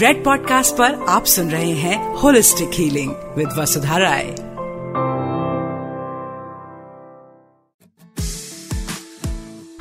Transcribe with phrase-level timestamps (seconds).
[0.00, 4.34] Red podcast पर आप सुन रहे हैं holistic healing with Vasudha Rai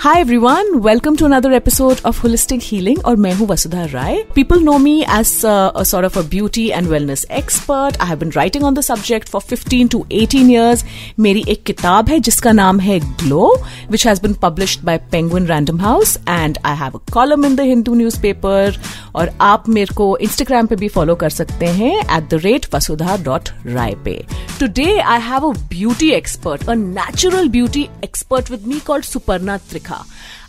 [0.01, 4.23] hi everyone welcome to another episode of holistic healing और मैं हूँ Vasudha Rai.
[4.35, 8.63] People know me as sort of a beauty and wellness expert I have been writing
[8.63, 10.83] on the subject for 15 to 18 years
[11.19, 13.53] मेरी एक किताब है, जिसका नाम है glow
[13.91, 17.61] which has been publish by Penguin Random House and I have a column in the
[17.61, 18.81] Hindu newspaper
[19.15, 23.17] और आप मेरे को इंस्टाग्राम पे भी फॉलो कर सकते हैं at the rate Vasudha
[23.23, 24.23] dot Rai पे.
[24.59, 29.88] Today I have a beauty expert a natural beauty expert with me called Suparna Trikha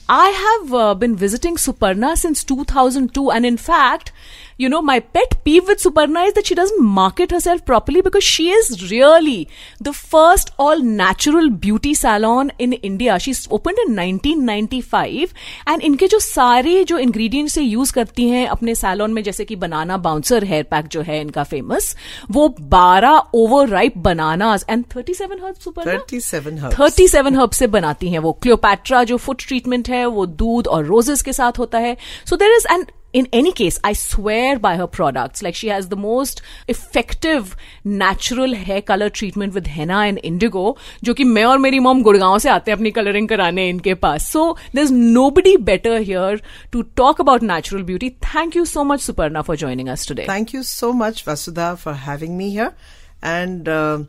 [0.08, 4.12] I have uh, been visiting Suparna since 2002, and in fact,
[4.60, 8.24] you know my pet peeve with Suparna is that she doesn't market herself properly because
[8.24, 9.46] she is really
[9.82, 15.28] the first all natural beauty salon in India she is open in nineteen ninety five
[15.68, 19.56] and इनके जो सारे जो ingredients ये use करती हैं अपने salon में जैसे कि
[19.56, 21.94] बनाना बाउंसर हेयर पैक जो है इनका फ़ेमस
[22.30, 27.36] वो बारह over ripe banana and thirty seven herb super thirty seven herb thirty seven
[27.36, 31.32] herb से बनाती हैं वो। क्लियोपैट्रा जो फ़ूड ट्रीटमेंट है वो दूध और रोजेस के
[31.32, 31.96] साथ होता है।
[32.30, 35.41] So there is and in any case, I swear by her products.
[35.41, 41.13] Like she has the most effective natural hair color treatment with henna and indigo, जो
[41.13, 44.29] कि मैं और मेरी मॉम गुड़गांव से आते हैं अपनी कलरिंग कराने इनके पास.
[44.33, 46.41] So there's nobody better here
[46.73, 48.11] to talk about natural beauty.
[48.27, 50.25] Thank you so much, Suparna, for joining us today.
[50.25, 52.73] Thank you so much, Vasudha, for having me here.
[53.21, 53.99] And uh,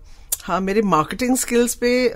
[0.43, 2.11] हाँ मेरे marketing skills पे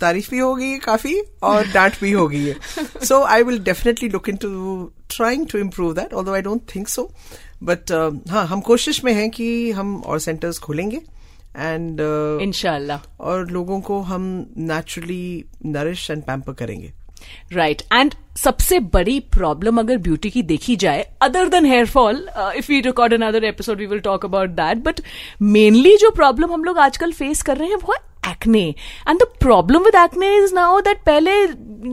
[0.00, 2.56] तारीफ़ भी होगी काफ़ी और डांट भी होगी है
[3.04, 4.84] so I will definitely look into
[5.16, 7.12] trying to improve that all I don't think so
[7.62, 7.92] but
[8.30, 11.02] हाँ हम कोशिश में हैं कि हम और सेंटर्स खोलेंगे
[11.56, 12.00] एंड
[12.42, 16.92] इनशाला और लोगों को हम नेचुरली नरिश एंड पैम्पर करेंगे।
[17.52, 22.72] राइट एंड सबसे बड़ी प्रॉब्लम अगर ब्यूटी की देखी जाए other than hair fall if
[22.72, 25.00] you record another episode we will talk about that but
[25.42, 27.94] mainly जो प्रॉब्लम हम लोग आजकल फेस कर रहे हैं, वो
[28.28, 28.62] acne
[29.08, 31.46] and the problem with acne is now that पहले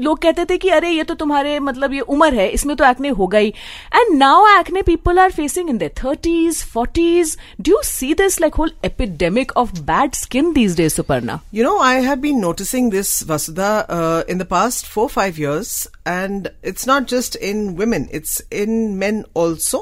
[0.03, 3.09] लोग कहते थे कि अरे ये तो तुम्हारे मतलब ये उम्र है इसमें तो एक्ने
[3.19, 3.47] होगा ही।
[3.95, 8.55] And now acne people are facing in the thirties forties do you see this like
[8.55, 13.69] whole epidemic of bad skin these days Suparna know, I have been noticing this, Vasudha,
[13.89, 15.71] uh, in the past four, five years,
[16.05, 19.81] and it's not just in women, it's in men also.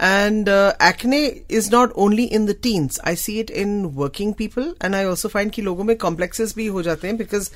[0.00, 2.98] And uh, acne is not only in the teens.
[3.04, 6.66] I see it in working people, and I also find कि लोगों में complexes भी
[6.66, 7.50] हो जाते हैं because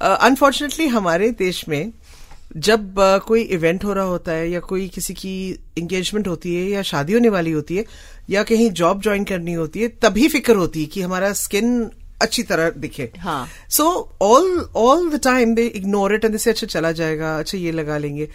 [0.00, 1.92] uh, unfortunately हमारे देश में
[2.56, 6.70] जब uh, कोई इवेंट हो रहा होता है या कोई किसी की एंगेजमेंट होती है
[6.70, 7.84] या शादी होने वाली होती है
[8.30, 11.90] या कहीं जॉब ज्वाइन करनी होती है तभी फ़िक्र होती है कि हमारा स्किन
[12.22, 13.12] अच्छी तरह दिखे।
[13.70, 17.72] So all all the time they ignore it and say अच्छा चला जाएगा अच्छा ये
[17.72, 18.28] लगा लेंगे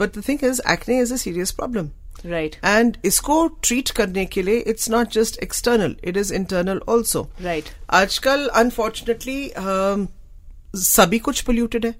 [0.00, 1.88] but the thing is acne is a serious problem
[2.26, 7.28] right and इसको ट्रीट करने के लिए it's not just external it is internal also
[7.42, 9.40] right आजकल अनफॉर्चुनेटली
[10.76, 11.94] सभी कुछ पोल्यूटेड है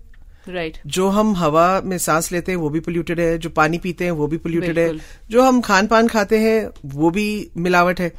[0.49, 0.87] राइट right.
[0.87, 4.11] जो हम हवा में सांस लेते हैं वो भी पोल्यूटेड है जो पानी पीते हैं
[4.13, 4.93] वो भी पोल्यूटेड है
[5.31, 8.13] जो हम खान पान खाते हैं वो भी मिलावट है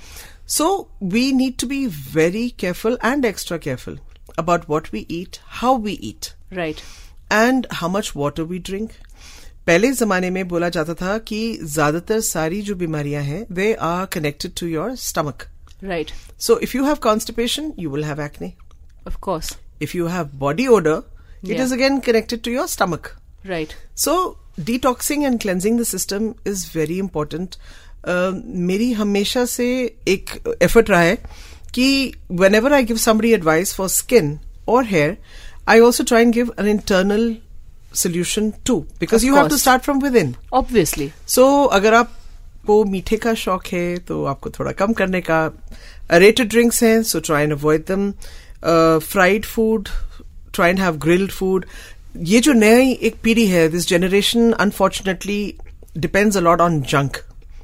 [0.48, 0.68] so
[1.04, 4.00] we need to be very careful and extra careful
[4.40, 6.82] about what we eat how we eat right
[7.32, 8.92] and how much water we drink
[9.70, 14.52] पहले जमाने में बोला जाता था कि ज़्यादातर सारी जो बीमारियाँ हैं वे are connected
[14.60, 15.44] to your stomach
[15.84, 18.52] right so if you have constipation you will have acne
[19.08, 21.02] of if you have body odour
[21.46, 23.08] it is again connected to your stomach
[23.46, 24.16] right so
[24.60, 27.56] detoxing and cleansing the system is very important
[28.70, 29.70] मेरी हमेशा से
[30.08, 30.30] एक
[30.62, 31.16] effort रहा है
[31.76, 32.14] कि
[32.56, 34.38] whenever I give some advice for skin
[34.68, 35.18] और hair
[35.70, 37.36] I also try and give an internal
[37.94, 39.62] too too because you have to course.
[39.62, 40.34] start from within.
[40.54, 45.46] Obviously so अगर आपको मीठे का शौक है तो आपको थोड़ा कम करने का
[46.12, 48.12] रेटेड ड्रिंक्स हैं so try and avoid them
[49.02, 49.90] fried food
[50.54, 51.66] try and have grilled food
[52.18, 55.42] ये जो नई एक पीढ़ी है this generation unfortunately
[55.98, 57.18] depends a lot on junk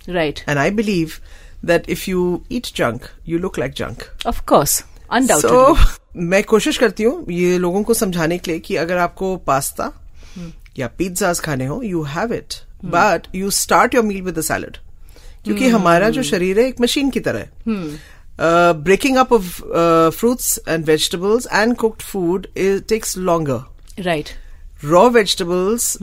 [0.10, 1.12] right and I believe
[1.66, 7.04] that if you eat junk you look like junk of course undoubtedly मैं कोशिश करती
[7.04, 9.92] हूँ ये लोगों को समझाने के लिए कि अगर आपको पास्ता
[10.80, 12.54] या पिज्जाज खाने हो you have it
[12.86, 14.78] but you start your meal with salad
[15.44, 17.48] क्योंकि हमारा जो शरीर है एक मशीन की तरह है।
[18.84, 19.50] Breaking up of
[20.18, 24.30] fruits and vegetables and cooked food is takes longer right
[24.86, 25.98] raw vegetables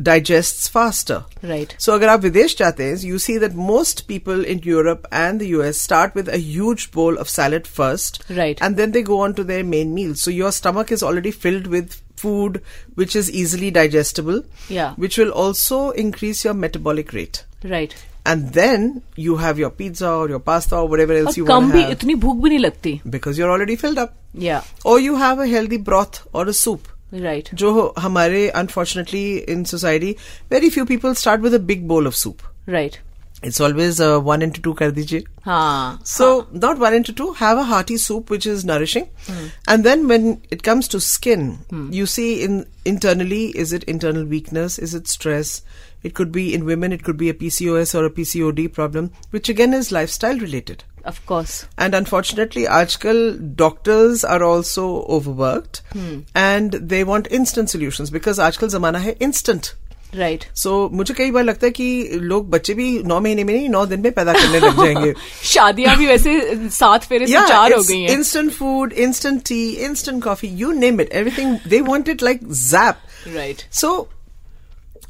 [0.00, 4.60] digest faster right so अगर आप विदेश जाते हैं you see that most people in
[4.66, 9.02] Europe and the US start with huge bowl of salad first right and then they
[9.02, 12.59] go on to their main meal so your stomach is already filled with food
[12.95, 14.41] which is easily digestible.
[14.69, 14.93] Yeah.
[15.05, 17.43] Which will also increase your metabolic rate.
[17.75, 17.95] Right.
[18.29, 18.85] and then
[19.23, 21.81] you have your pizza or your pasta or whatever else और you come want भी
[21.81, 24.15] to have इतनी भूख भी नहीं लगती because you're already filled up.
[24.45, 24.61] या
[24.91, 26.87] Or you have a healthy broth or a soup.
[27.13, 29.25] Right जो हमारे unfortunately
[29.55, 30.09] in society
[30.53, 32.41] very few people start with a big bowl of soup.
[32.69, 32.97] Right
[33.42, 35.26] it's always uh, one into two kar dijiye.
[35.44, 37.32] Haan, so not one into two.
[37.34, 39.46] Have a hearty soup which is nourishing, hmm.
[39.66, 41.90] and then when it comes to skin, hmm.
[41.92, 45.62] you see in internally is it internal weakness, is it stress?
[46.02, 49.50] It could be in women, it could be a PCOS or a PCOD problem, which
[49.50, 50.84] again is lifestyle related.
[51.04, 51.66] Of course.
[51.78, 56.20] And unfortunately, aajkal doctors are also overworked, hmm.
[56.34, 59.74] and they want instant solutions because aajkal zamana hai instant.
[60.14, 60.56] Right right.
[60.56, 63.68] So so, मुझे कई बार लगता है कि लोग बच्चे भी नौ महीने में नहीं
[63.68, 65.14] नौ दिन में पैदा करने लग जाएँगे।
[65.44, 66.40] शादियाँ भी वैसे
[66.70, 71.00] सात फेरे yeah, चार हो गई हैं। Instant food instant tea instant coffee you name
[71.00, 72.96] it everything they want it like zap
[73.34, 74.08] right so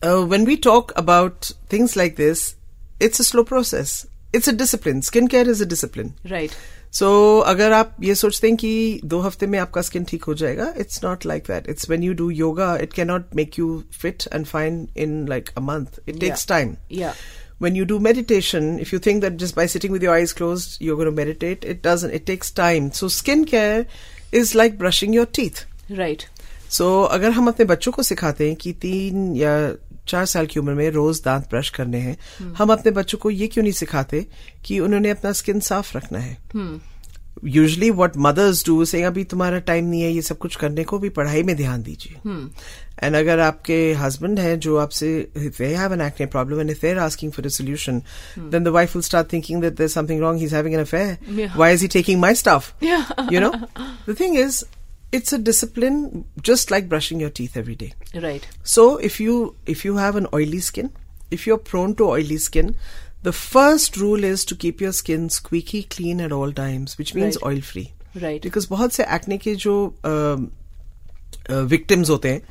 [0.04, 2.54] when we talk about things like this
[3.02, 4.04] it's a slow process
[4.34, 6.50] it's a discipline skin care is a discipline right
[6.98, 7.08] So
[7.46, 10.74] अगर आप ये सोचते हैं कि दो हफ़्ते में आपका स्किन ठीक हो जाएगा
[11.24, 11.68] like that.
[11.68, 15.60] It's when you do yoga, it cannot make you fit and fine in like a
[15.60, 16.00] month.
[16.06, 16.56] It takes Yeah.
[16.56, 16.76] time.
[16.88, 17.14] Yeah.
[17.58, 20.80] When you do meditation, if you think that just by sitting with your eyes closed
[20.80, 22.14] you're going to meditate, it doesn't.
[22.18, 22.90] It takes time.
[22.92, 23.86] So skincare
[24.32, 25.64] is like brushing your teeth.
[25.90, 26.22] Right
[26.70, 29.54] so so, अगर हम अपने बच्चों को सिखाते हैं कि तीन या
[30.10, 32.16] चार साल की उम्र में रोज दांत ब्रश करने हैं।
[32.58, 34.26] हम अपने बच्चों को ये क्यों नहीं सिखाते
[34.64, 36.36] कि उन्होंने अपना स्किन साफ़ रखना है?
[37.46, 40.98] यूजली वट मदर्स डू से अभी तुम्हारा टाइम नहीं है ये सब कुछ करने को
[40.98, 42.16] भी पढ़ाई में ध्यान दीजिए.
[43.02, 46.90] एंड अगर आपके हस्बैंड है जो आपसे they have an acne problem and if they
[46.90, 48.02] are asking for a solution
[48.38, 51.50] then the wife will start thinking that there something wrong he is having an affair.
[51.56, 52.72] Why is he taking my stuff
[53.32, 53.52] you know
[54.08, 54.62] the thing is
[55.11, 55.97] it's a discipline
[56.49, 57.91] just like brushing your teeth every day
[58.27, 58.45] right
[58.75, 59.35] so if you
[59.75, 60.89] if you have an oily skin
[61.37, 62.73] if you're prone to oily skin
[63.27, 67.37] the first rule is to keep your skin squeaky clean at all times which means
[67.37, 67.47] Right.
[67.51, 67.87] oil free
[68.25, 68.41] Right.
[68.49, 69.73] because बहुत से acne के जो
[70.11, 70.43] um,
[71.49, 72.41] uh, victims होते हैं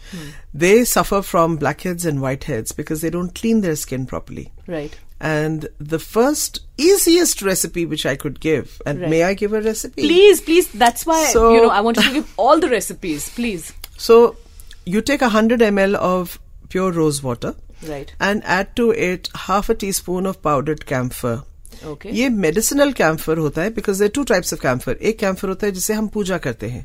[0.64, 5.66] they suffer from blackheads and whiteheads because they don't clean their skin properly right and
[5.92, 9.10] the first easiest recipe which I could give and Right.
[9.10, 10.68] may I give a recipe Please, please.
[10.84, 13.28] That's why So- you know I wanted to give all the recipes.
[13.36, 13.70] Please.
[14.08, 14.18] So
[14.94, 16.38] you take a 100 ml of
[16.74, 17.54] pure rose water
[17.88, 18.12] Right.
[18.28, 21.34] and add to it half a teaspoon of powdered camphor.
[21.92, 22.10] Okay.
[22.16, 25.72] ये medicinal camphor होता है because there two types of camphor एक camphor होता है
[25.78, 26.84] जिसे हम पूजा करते हैं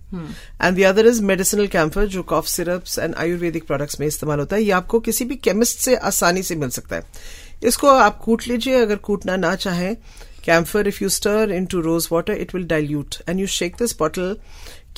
[0.62, 4.56] and the other is medicinal camphor जो cough syrups and Ayurvedic products में इस्तेमाल होता
[4.56, 7.04] है ये आपको किसी भी केमिस्ट से आसानी से मिल सकता है
[7.65, 9.97] इसको आप कूट लीजिए, अगर कूटना ना चाहें।
[10.47, 13.17] Camphor, if you stir into rose water, it will dilute.
[13.27, 14.35] And you shake this bottle.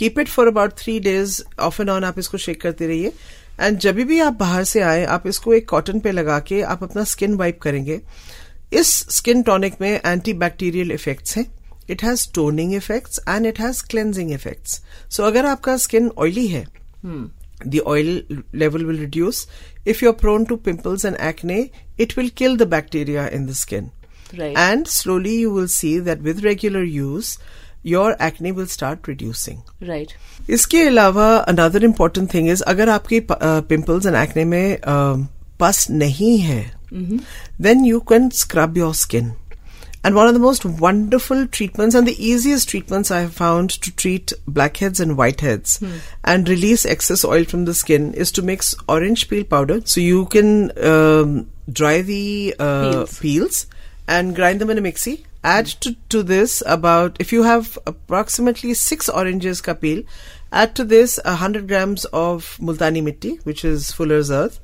[0.00, 1.34] Keep it for about three days.
[1.66, 3.12] Off and on आप इसको शेक करते रहिए।
[3.60, 6.82] एंड जब भी आप बाहर से आए, आप इसको एक कॉटन पे लगा के आप
[6.82, 8.00] अपना स्किन वाइप करेंगे।
[8.72, 11.46] इस स्किन टॉनिक में एंटी बैक्टीरियल इफेक्ट्स हैं।
[11.90, 14.80] It has toning effects and it has cleansing effects
[15.10, 16.64] so अगर आपका स्किन ऑयली है
[17.65, 18.21] the oil
[18.53, 19.47] level will reduce.
[19.85, 23.91] If you're prone to pimples and acne, it will kill the bacteria in the skin.
[24.37, 24.55] Right.
[24.55, 27.37] And slowly you will see that with regular use,
[27.83, 29.63] your acne will start reducing.
[29.81, 30.13] Right.
[30.49, 35.25] इसके अलावा another important thing is अगर आपकी pimples and acne में uh,
[35.59, 36.63] पस नहीं है
[37.59, 39.31] then you can scrub your skin
[40.04, 43.90] and one of the most wonderful treatments and the easiest treatments I have found to
[43.94, 45.82] treat blackheads and whiteheads
[46.24, 49.80] and release excess oil from the skin is to mix orange peel powder.
[49.84, 53.18] So you can um, dry the uh, Peels.
[53.18, 53.66] peels
[54.06, 55.24] and grind them in a mixie.
[55.42, 60.02] Add to, to this about, if you have approximately six oranges ka peel,
[60.50, 64.58] add to this a hundred grams of multani mitti, which is fuller's earth,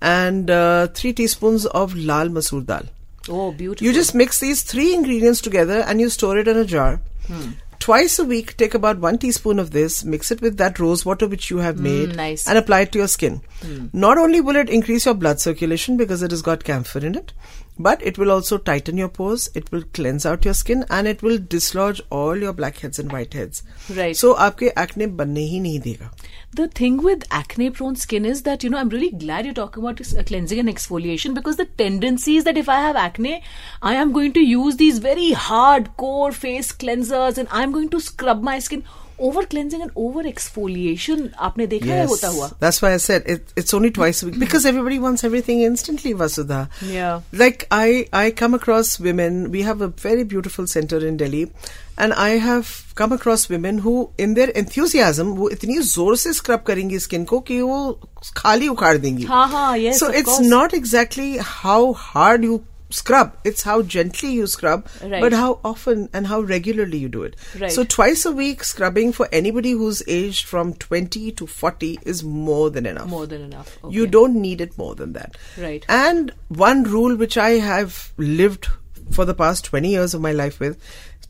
[0.00, 2.82] and uh, three teaspoons of lal masoor dal.
[3.28, 3.86] Oh, beautiful.
[3.86, 7.00] You just mix these three ingredients together and you store it in a jar.
[7.26, 7.52] Hmm.
[7.78, 11.28] Twice a week, take about one teaspoon of this, mix it with that rose water
[11.28, 12.48] which you have hmm, made, nice.
[12.48, 13.42] and apply it to your skin.
[13.62, 13.86] Hmm.
[13.92, 17.32] Not only will it increase your blood circulation because it has got camphor in it,
[17.78, 21.22] but it will also tighten your pores it will cleanse out your skin and it
[21.22, 23.62] will dislodge all your blackheads and whiteheads
[23.94, 24.16] right.
[24.16, 26.10] So aapke acne banne hi nahi dega
[26.60, 29.82] the thing with acne prone skin is that you know i'm really glad you're talking
[29.82, 33.42] about uh, cleansing and exfoliation because the tendency is that if i have acne
[33.82, 38.42] i am going to use these very hardcore face cleansers and i'm going to scrub
[38.42, 38.84] my skin
[39.20, 41.94] over cleansing and over exfoliation आपने देखा yes.
[41.94, 42.48] है होता हुआ?
[42.60, 47.14] That's why I said it's only twice week because everybody wants everything instantly Vasudha या
[47.34, 51.42] like I I come across women we have a very beautiful center in Delhi
[52.04, 53.94] and I have come across women who
[54.24, 57.78] in their enthusiasm वो इतनी ज़ोर से scrub करेंगी skin को कि वो
[58.36, 59.26] खाली उखाड़ देंगी
[59.98, 63.36] so it's not exactly how hard you not exactly how hard you scrub.
[63.44, 65.20] It's how gently you scrub, Right.
[65.20, 67.36] but how often and how regularly you do it.
[67.58, 67.72] Right.
[67.72, 72.70] So twice a week scrubbing for anybody who's aged from 20 to 40 is more
[72.70, 73.08] than enough.
[73.08, 73.78] More than enough.
[73.88, 75.36] You don't need it more than that.
[75.58, 75.84] Right.
[75.88, 78.68] And one rule which I have lived
[79.10, 80.78] for the past 20 years of my life with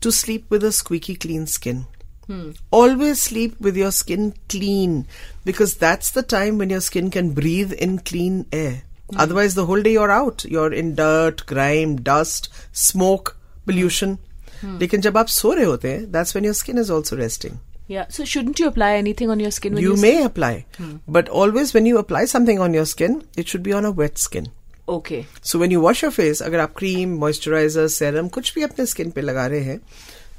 [0.01, 1.85] to sleep with a squeaky clean skin.
[2.27, 2.51] Hmm.
[2.71, 5.07] Always sleep with your skin clean
[5.45, 8.83] because that's the time when your skin can breathe in clean air.
[9.09, 9.19] Hmm.
[9.23, 10.43] Otherwise, the whole day you're out.
[10.53, 12.49] You're in dirt, grime, dust,
[12.85, 13.35] smoke,
[13.69, 14.17] pollution.
[14.61, 14.77] Hmm.
[14.81, 17.57] लेकिन जब आप सो रहे होते हैं, that's when your skin is also resting.
[17.93, 18.07] Yeah.
[18.15, 20.95] So shouldn't you apply anything on your skin when you you may apply, Hmm.
[21.17, 24.17] but always when you apply something on your skin, it should be on a wet
[24.25, 24.49] skin.
[24.95, 25.21] Okay.
[25.51, 29.09] So when you wash your face अगर आप cream moisturiser serum कुछ भी अपने skin
[29.11, 29.79] पे लगा रहे हैं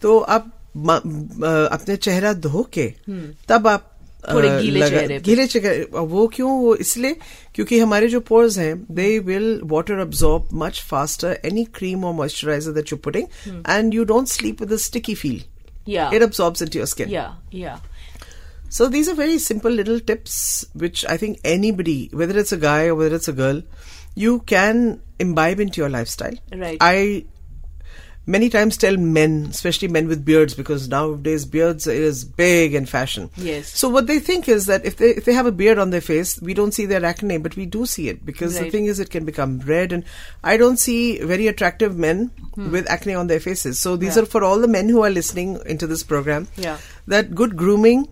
[0.03, 2.87] तो आप अ, अपने चेहरा धो के
[3.49, 3.88] तब आप अ,
[4.34, 7.16] थोड़े गीले लगा- चेहरे पे। गीले चेहरे वो क्यों वो इसलिए
[7.56, 12.72] क्योंकि हमारे जो पोर्स हैं they will water absorb much faster any cream और moisturiser
[12.72, 15.42] that you putting and you don't sleep with a sticky feel
[15.92, 16.14] Yeah.
[16.18, 17.32] it absorbs into your skin Yeah.
[17.62, 17.80] Yeah.
[18.76, 20.36] so these are very simple little tips
[20.84, 23.60] which I think anybody, whether it's a guy or whether it's a girl,
[24.22, 24.80] you can
[25.26, 26.38] imbibe into your lifestyle.
[26.62, 26.86] Right.
[26.88, 26.96] I
[28.35, 33.31] many times tell men, especially men with beards, because nowadays beards is big in fashion.
[33.37, 33.69] Yes.
[33.83, 36.03] So what they think is that if they if they have a beard on their
[36.09, 39.01] face, we don't see their acne, but we do see it because the thing is
[39.01, 40.05] it can become red, and
[40.45, 41.01] I don't see
[41.33, 43.79] very attractive men with acne on their faces.
[43.81, 44.19] So these Hmm.
[44.21, 44.23] Yeah.
[44.25, 46.79] are for all the men who are listening into this program Yeah.
[47.07, 48.07] that good grooming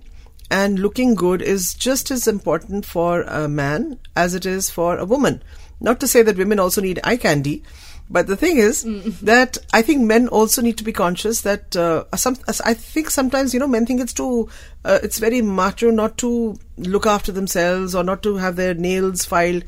[0.50, 5.04] and looking good is just as important for a man as it is for a
[5.04, 5.42] woman.
[5.80, 7.62] Not to say that women also need eye candy,
[8.08, 8.82] but the thing is
[9.22, 12.36] that I think men also need to be conscious that uh, some.
[12.64, 14.48] I think sometimes you know men think it's too,
[14.84, 19.24] uh, it's very macho not to look after themselves or not to have their nails
[19.24, 19.64] filed.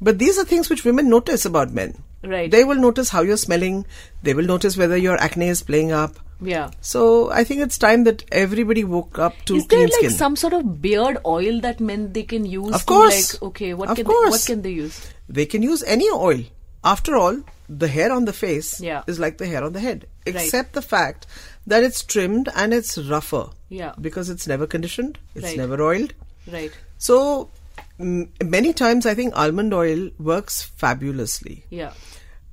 [0.00, 2.02] But these are things which women notice about men.
[2.22, 2.50] Right.
[2.50, 3.86] They will notice how you're smelling.
[4.22, 6.18] They will notice whether your acne is playing up.
[6.40, 6.70] Yeah.
[6.80, 10.10] So I think it's time that everybody woke up to Is there like skin.
[10.10, 12.74] some sort of beard oil that men they can use?
[12.74, 13.34] Of to, course.
[13.34, 14.24] Like, okay, what Of can course.
[14.24, 15.12] They, what can they use?
[15.28, 16.40] they can use any oil.
[16.82, 19.02] After all, the hair on the face Yeah.
[19.06, 20.36] is like the hair on the head, Right.
[20.36, 21.26] except the fact
[21.66, 23.50] that it's trimmed and it's rougher.
[23.68, 23.94] Yeah.
[24.00, 25.56] Because it's never conditioned, it's Right.
[25.56, 26.12] never oiled.
[26.50, 26.72] Right.
[26.98, 27.50] So
[27.98, 31.64] mm, many times I think almond oil works fabulously.
[31.70, 31.92] Yeah.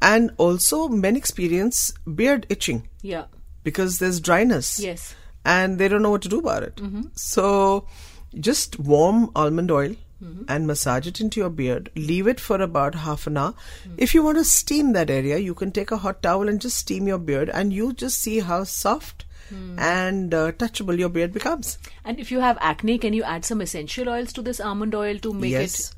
[0.02, 3.26] And also men experience beard itching Yeah.
[3.64, 4.80] because there's dryness.
[4.80, 5.16] Yes.
[5.44, 6.76] and they don't know what to do about it.
[6.76, 7.02] Mm-hmm.
[7.16, 7.88] So
[8.40, 10.44] just warm almond oil Mm-hmm.
[10.48, 11.90] and massage it into your beard.
[11.96, 13.54] Leave it for about half an hour.
[13.88, 13.96] Mm.
[13.98, 16.78] If you want to steam that area, you can take a hot towel and just
[16.78, 19.80] steam your beard, and you just see how soft Mm.
[19.80, 21.78] and uh, touchable your beard becomes.
[22.06, 25.18] And if you have acne, can you add some essential oils to this almond oil
[25.20, 25.80] to make yes.
[25.90, 25.96] it?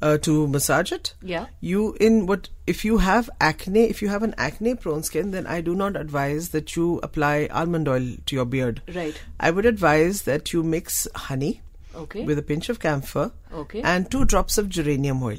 [0.00, 1.46] Uh, to massage it, Yeah.
[1.60, 5.44] you in what if you have acne if you have an acne prone skin then
[5.54, 9.20] i do not advise that you apply almond oil to your beard Right.
[9.40, 11.62] i would advise that you mix honey
[11.98, 12.24] Okay.
[12.24, 13.82] with a pinch of camphor Okay.
[13.82, 15.38] and two drops of geranium oil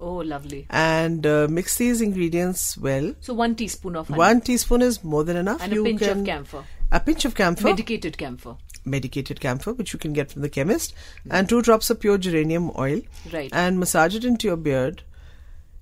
[0.00, 0.66] oh, lovely.
[0.70, 5.24] and uh, mix these ingredients well So one teaspoon of honey one teaspoon is more
[5.24, 8.56] than enough and a You pinch can- of camphor, a pinch of camphor medicated camphor.
[8.84, 10.94] medicated camphor which you can get from the chemist
[11.30, 13.00] and two drops of pure geranium oil
[13.32, 13.50] Right.
[13.52, 15.02] and massage it into your beard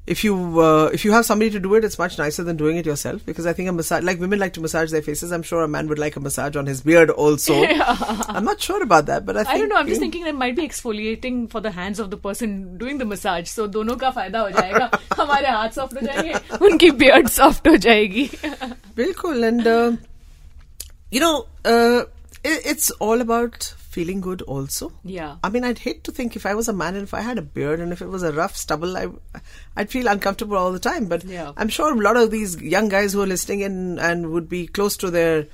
[0.08, 2.78] if you uh, if you have somebody to do it it's much nicer than doing
[2.78, 5.44] it yourself because i think a massage like women like to massage their faces i'm
[5.44, 7.54] sure a man would like a massage on his beard also
[8.38, 9.76] i'm not sure about that but i think I don't know.
[9.76, 13.06] I'm just thinking there might be exfoliating for the hands of the person doing the
[13.06, 13.48] massage.
[13.50, 14.90] So दोनों का फायदा हो जाएगा.
[15.18, 16.34] हमारे हाथ soft हो जाएंगे,
[16.66, 18.26] उनकी बियर्ड सॉफ्ट हो जाएगी.
[18.96, 19.92] Bilkul, and uh,
[21.12, 22.04] you know, uh,
[22.44, 26.47] it, it's all about feeling good also yeah i mean i'd hate to think if
[26.51, 28.33] i was a man and if i had a beard and if it was a
[28.41, 29.07] rough stubble i
[29.77, 31.53] i'd feel uncomfortable all the time but yeah.
[31.57, 34.67] i'm sure a lot of these young guys who are listening and and would be
[34.67, 35.47] close to their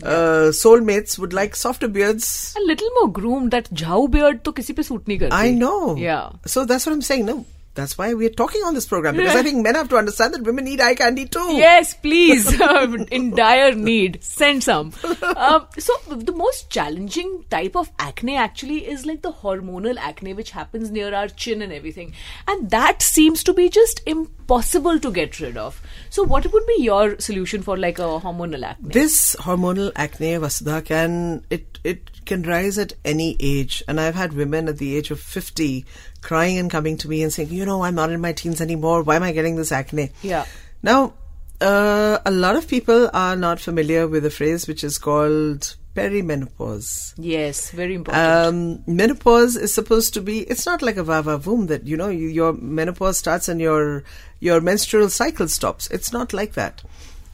[0.00, 0.08] yeah.
[0.08, 2.54] uh, soulmates would like softer beards.
[2.56, 3.50] A little more groomed.
[3.50, 5.32] That jhau beard to kisi pe suit nahi karti.
[5.32, 5.96] I know.
[5.96, 6.30] Yeah.
[6.46, 7.26] So that's what I'm saying.
[7.26, 7.44] No,
[7.78, 10.42] that's why we're talking on this program because I think men have to understand that
[10.42, 11.52] women need eye candy too.
[11.54, 12.52] Yes, please.
[13.12, 14.22] In dire need.
[14.22, 14.92] Send some.
[15.36, 20.50] Um, so, the most challenging type of acne actually is like the hormonal acne, which
[20.50, 22.14] happens near our chin and everything.
[22.48, 25.80] And that seems to be just impossible to get rid of.
[26.10, 28.90] So, what would be your solution for like a hormonal acne?
[28.90, 34.32] This hormonal acne, Vasudha, can it it can rise at any age, and I've had
[34.32, 35.84] women at the age of fifty
[36.20, 39.02] crying and coming to me and saying, "You know, I'm not in my teens anymore.
[39.02, 40.44] Why am I getting this acne?" Yeah.
[40.82, 41.14] Now,
[41.60, 47.14] uh, a lot of people are not familiar with a phrase which is called perimenopause.
[47.16, 48.22] Yes, very important.
[48.24, 50.40] Um, menopause is supposed to be.
[50.40, 54.04] It's not like a vava voom that you know you, your menopause starts and your
[54.40, 55.88] your menstrual cycle stops.
[55.90, 56.82] It's not like that.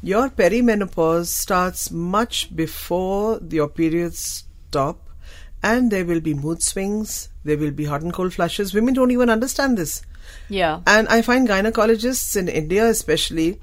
[0.03, 5.09] Your perimenopause starts much before your periods stop,
[5.63, 7.29] and there will be mood swings.
[7.45, 8.75] There will be hot and cold flushes.
[8.75, 10.03] Women don't even understand this.
[10.49, 10.81] yeah.
[10.87, 13.61] And I find gynecologists in India, especially,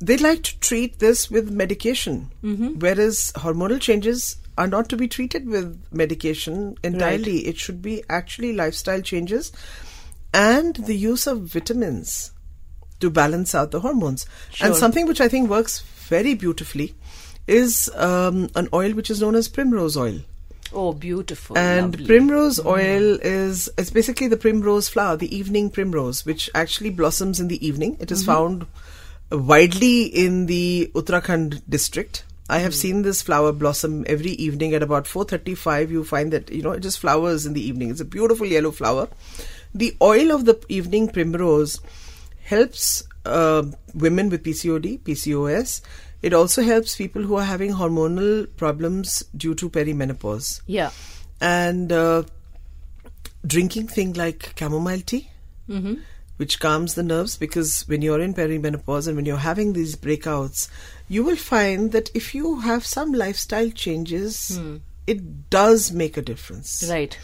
[0.00, 2.30] they like to treat this with medication,
[2.78, 5.70] whereas hormonal changes are not to be treated with
[6.02, 7.38] medication entirely.
[7.52, 9.50] It should be actually lifestyle changes
[10.32, 12.32] and the use of vitamins
[13.00, 14.26] to balance out the hormones.
[14.60, 16.94] And something which I think works very beautifully
[17.46, 20.20] is um, an oil which is known as primrose oil.
[20.74, 21.56] Oh, beautiful.
[21.56, 22.06] And lovely.
[22.06, 22.66] primrose mm.
[22.66, 27.64] oil is it's basically the primrose flower, the evening primrose, which actually blossoms in the
[27.66, 27.96] evening.
[28.00, 28.32] It is mm-hmm.
[28.32, 28.66] found
[29.30, 32.24] widely in the Uttarakhand district.
[32.48, 32.76] I have mm.
[32.76, 36.80] seen this flower blossom every evening at about 4:35 you find that you know it
[36.80, 37.90] just flowers in the evening.
[37.90, 39.08] It's a beautiful yellow flower.
[39.74, 41.80] The oil of the evening primrose
[42.44, 43.64] helps uh,
[43.94, 45.80] women with PCOD, PCOS.
[46.24, 50.62] It also helps people who are having hormonal problems due to perimenopause.
[50.66, 50.90] Yeah.
[51.40, 52.22] and uh,
[53.46, 55.28] drinking thing like chamomile tea
[56.36, 60.68] which calms the nerves because when you're in perimenopause and when you're having these breakouts
[61.08, 64.58] you will find that if you have some lifestyle changes
[65.06, 66.84] it does make a difference.
[66.88, 67.18] Right.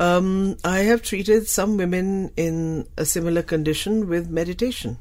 [0.00, 4.96] um, i have treated some women in a similar condition with meditation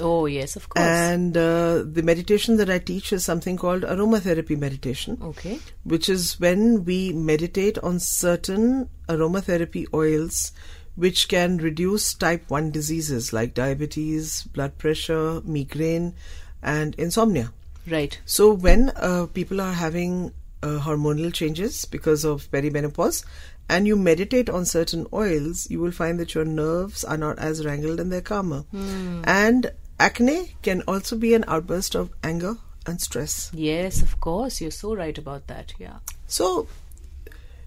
[0.00, 0.84] Oh, yes, of course.
[0.84, 5.60] and uh, the meditation that i teach is something called aromatherapy meditation okay.
[5.84, 10.52] which is when we meditate on certain aromatherapy oils
[10.96, 16.14] which can reduce type 1 diseases like diabetes, blood pressure, migraine,
[16.62, 17.52] and insomnia.
[17.88, 18.18] Right.
[18.24, 20.32] So, when uh, people are having
[20.62, 23.24] uh, hormonal changes because of perimenopause,
[23.68, 27.64] and you meditate on certain oils, you will find that your nerves are not as
[27.64, 28.64] wrangled and they're calmer.
[28.72, 32.55] And acne can also be an outburst of anger
[32.85, 33.51] and stress.
[33.53, 34.61] Yes, of course.
[34.61, 35.73] You're so right about that.
[35.79, 35.97] Yeah.
[36.27, 36.67] So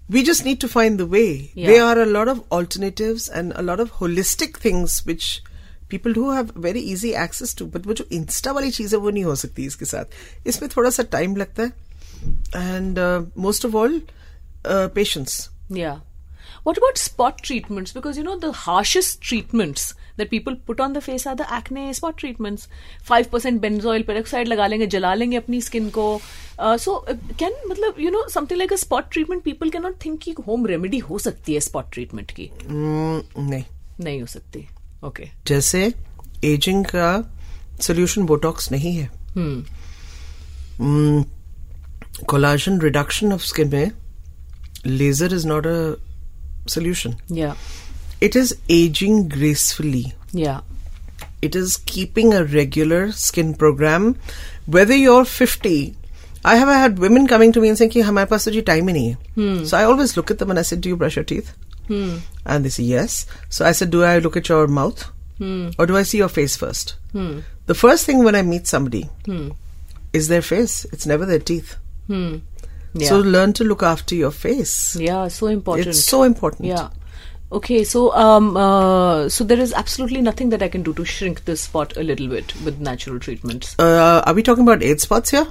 [0.09, 1.51] we just need to find the way.
[1.55, 1.67] Yeah.
[1.69, 5.43] There are a lot of alternatives and a lot of holistic things which
[5.89, 9.11] people do have very easy access to but वो जो Insta वाली चीज है वो
[9.11, 12.99] नहीं हो सकती इसके साथ इसमें थोड़ा सा टाइम लगता है and
[13.47, 14.01] most of all
[14.67, 15.49] patience
[15.81, 15.99] Yeah.
[16.65, 17.93] What about spot treatments?
[17.99, 19.85] Because you know the harshest treatments
[20.18, 22.68] that people put on the face are the acne spot treatments
[23.08, 26.20] five percent benzoyl peroxide लगा लेंगे जला लेंगे अपनी skin को।
[26.60, 26.96] So
[27.40, 30.66] can मतलब you know something like a spot treatment people can not think की home
[30.66, 34.68] remedy हो सकती है स्पॉट ट्रीटमेंट की। नहीं। हो सकती।
[35.04, 35.82] ओके जैसे
[36.46, 37.10] एजिंग का
[37.82, 39.10] सोल्यूशन बोटॉक्स नहीं है।
[42.26, 43.92] कोलाजन रिडक्शन ऑफ़ स्किन में
[44.86, 45.96] laser is not a
[46.70, 47.56] solution या
[48.22, 50.14] it is aging gracefully.
[50.32, 50.62] Yeah.
[51.42, 54.18] It is keeping a regular skin program.
[54.66, 55.96] Whether you're 50,
[56.44, 59.18] I have had women coming to me and saying, Ki, paas to time hai.
[59.36, 59.64] Hmm.
[59.66, 61.54] So I always look at them and I said, Do you brush your teeth?
[61.88, 62.18] Hmm.
[62.46, 63.28] And they say, Yes.
[63.50, 65.04] So I said, Do I look at your mouth?
[65.38, 65.70] Hmm.
[65.78, 66.96] Or do I see your face first?
[67.12, 67.40] Hmm.
[67.68, 69.50] The first thing when I meet somebody hmm.
[70.14, 71.76] is their face, it's never their teeth.
[72.08, 72.38] Hmm.
[72.94, 73.10] Yeah.
[73.10, 74.96] So learn to look after your face.
[74.96, 75.88] Yeah, so important.
[75.88, 76.70] It's so important.
[76.70, 76.90] Yeah.
[77.50, 81.46] Okay, so um, uh, so there is absolutely nothing that I can do to shrink
[81.46, 83.74] this spot a little bit with natural treatments.
[83.80, 85.48] uh, are we talking about age spots here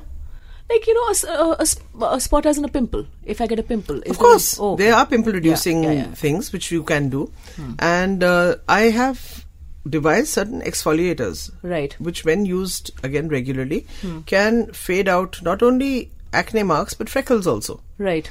[0.68, 3.06] Like you know, a, a, a sp- a spot as in a pimple.
[3.24, 5.98] If I get a pimple, Of course, there, oh, there are pimple reducing Yeah, yeah,
[6.09, 6.14] yeah.
[6.22, 7.30] things which you can do,
[7.78, 9.46] and uh, I have
[9.88, 11.94] devised certain exfoliators Right.
[12.00, 13.87] which, when used again regularly,
[14.26, 17.80] can fade out not only acne marks but freckles also.
[17.96, 18.28] Right.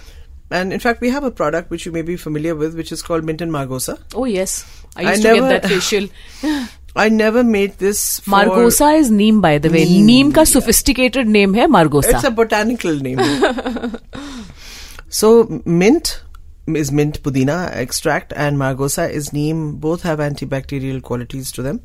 [0.52, 3.02] And in fact, we have a product which you may be familiar with, which is
[3.02, 4.00] called Mint and Margosa.
[4.14, 6.10] Oh yes, I I used to never- get that facial.
[6.98, 8.22] I never made this.
[8.34, 9.84] Margosa is neem, by the way.
[9.86, 12.14] Neem, Neem का sophisticated name है Margosa.
[12.14, 13.20] It's a botanical name.
[15.10, 16.22] so mint
[16.68, 19.76] is mint pudina extract and margosa is neem.
[19.88, 21.82] Both have antibacterial qualities to them.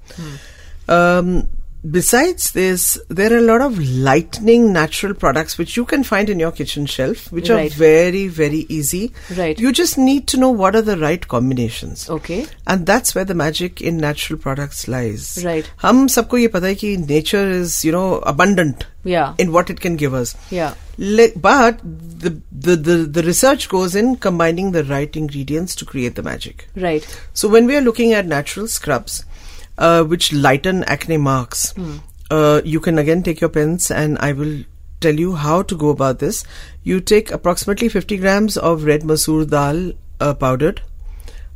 [0.88, 1.48] Um,
[1.89, 6.39] besides this, there are a lot of lightening natural products which you can find in
[6.39, 7.71] your kitchen shelf, which Right.
[7.71, 9.01] are very very easy.
[9.37, 9.59] Right.
[9.59, 12.09] You just need to know what are the right combinations.
[12.09, 12.47] Okay.
[12.65, 15.27] And that's where the magic in natural products lies.
[15.45, 15.69] Right.
[15.83, 19.35] हम सबको ये पता है कि nature is, you know, abundant Yeah.
[19.37, 20.35] in what it can give us.
[20.49, 20.73] Yeah.
[20.97, 21.79] Le- but
[22.25, 22.29] the,
[22.67, 26.67] the the the research goes in combining the right ingredients to create the magic.
[26.75, 27.05] Right.
[27.33, 29.23] So when we are looking at natural scrubs,
[29.88, 31.96] uh, which lighten acne marks, Hmm.
[32.30, 34.52] uh, you can again take your pens and I will
[35.00, 36.44] tell you how to go about this.
[36.84, 39.82] You take approximately 50 grams of red masoor dal
[40.20, 40.82] uh, powdered,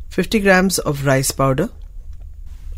[0.08, 1.68] 50 grams of rice powder,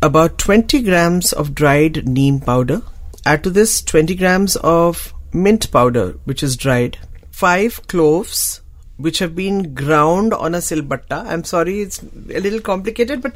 [0.01, 2.81] about 20 grams of dried neem powder.
[3.25, 6.97] Add to this 20 grams of mint powder, which is dried,
[7.31, 8.61] 5 cloves,
[8.97, 11.25] which have been ground on a silbatta.
[11.25, 13.35] I'm sorry, it's a little complicated, but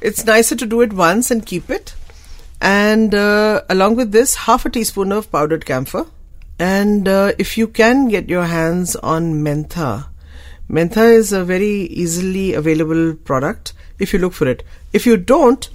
[0.00, 1.94] it's nicer to do it once and keep it.
[2.60, 6.06] And uh, along with this, half a teaspoon of powdered camphor.
[6.58, 10.06] And uh, if you can get your hands on mentha,
[10.70, 14.62] mentha is a very easily available product if you look for it.
[14.92, 15.68] If you don't,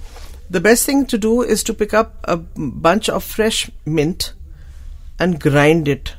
[0.48, 4.32] the best thing to do is to pick up a bunch of fresh mint
[5.18, 6.14] and grind it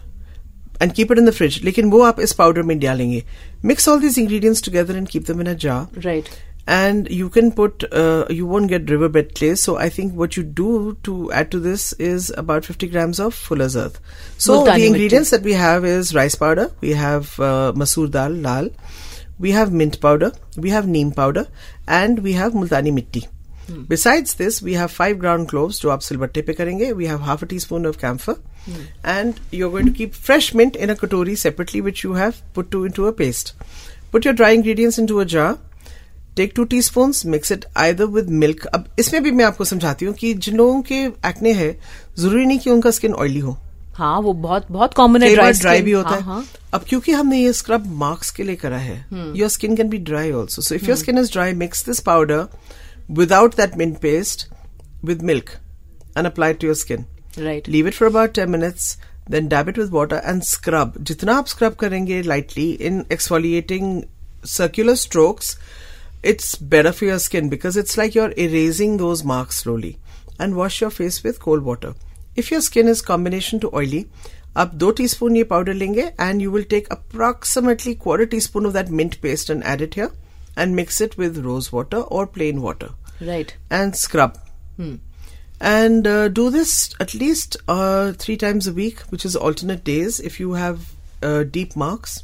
[0.80, 1.64] and keep it in the fridge.
[1.64, 3.24] लेकिन वो आप इस powder में डालेंगे.
[3.64, 5.90] Mix all these ingredients together and keep them in a jar.
[6.06, 6.30] Right.
[6.68, 9.56] And you can put, uh, you won't get riverbed clay.
[9.56, 13.34] So I think what you do to add to this is about 50 grams of
[13.34, 14.00] fuller's earth.
[14.38, 15.42] So Multani the ingredients mitti.
[15.42, 18.70] that we have is rice powder, we have uh, masoor dal, lal,
[19.40, 21.48] we have mint powder, we have neem powder,
[21.88, 23.28] and we have multani mitti.
[23.88, 26.92] Besides this, we have five ground cloves जो आप सिलबट्टे पे करेंगे.
[26.96, 28.36] We have half a teaspoon of camphor,
[29.04, 32.72] and you're going to keep fresh mint in a katori separately, which you have put
[32.72, 33.54] to into a paste.
[34.12, 35.58] Put your dry ingredients into a jar.
[36.37, 40.15] Take two teaspoon mix it either with milk अब इसमें भी मैं आपको समझाती हूँ
[40.15, 41.71] कि जिन लोगों के एक्ने है
[42.19, 43.57] ज़रूरी नहीं कि उनका स्किन ऑयली हो।
[43.95, 46.45] हाँ वो बहुत बहुत कॉमन है ड्राई ड्राई भी होता हाँ, है। हाँ.
[46.75, 48.97] अब क्योंकि हमने ये स्क्रब मार्क्स के लिए करा है
[49.37, 52.47] your skin can be dry also so if your skin is dry mix this powder
[53.11, 54.47] without that mint paste
[55.05, 55.51] with milk
[56.19, 57.05] and apply to your skin
[57.39, 58.91] right leave it for about 10 minutes
[59.31, 60.99] then dab it with water and scrub.
[61.01, 63.95] जितना आप scrub करेंगे lightly in exfoliating
[64.49, 65.55] circular strokes
[66.24, 69.98] it's better for your skin because it's like you're erasing those marks slowly
[70.38, 71.94] and wash your face with cold water
[72.36, 74.04] if your skin is combination to oily
[74.62, 78.90] आप दो teaspoon ये powder लेंगे and you will take approximately quarter teaspoon of that
[79.00, 80.08] mint paste and add it here
[80.64, 82.90] and mix it with rose water or plain water
[83.28, 83.54] Right.
[83.80, 84.40] and scrub.
[85.62, 90.20] And uh, do this at least uh, three times a week, which is alternate days
[90.20, 92.24] if you have uh, deep marks.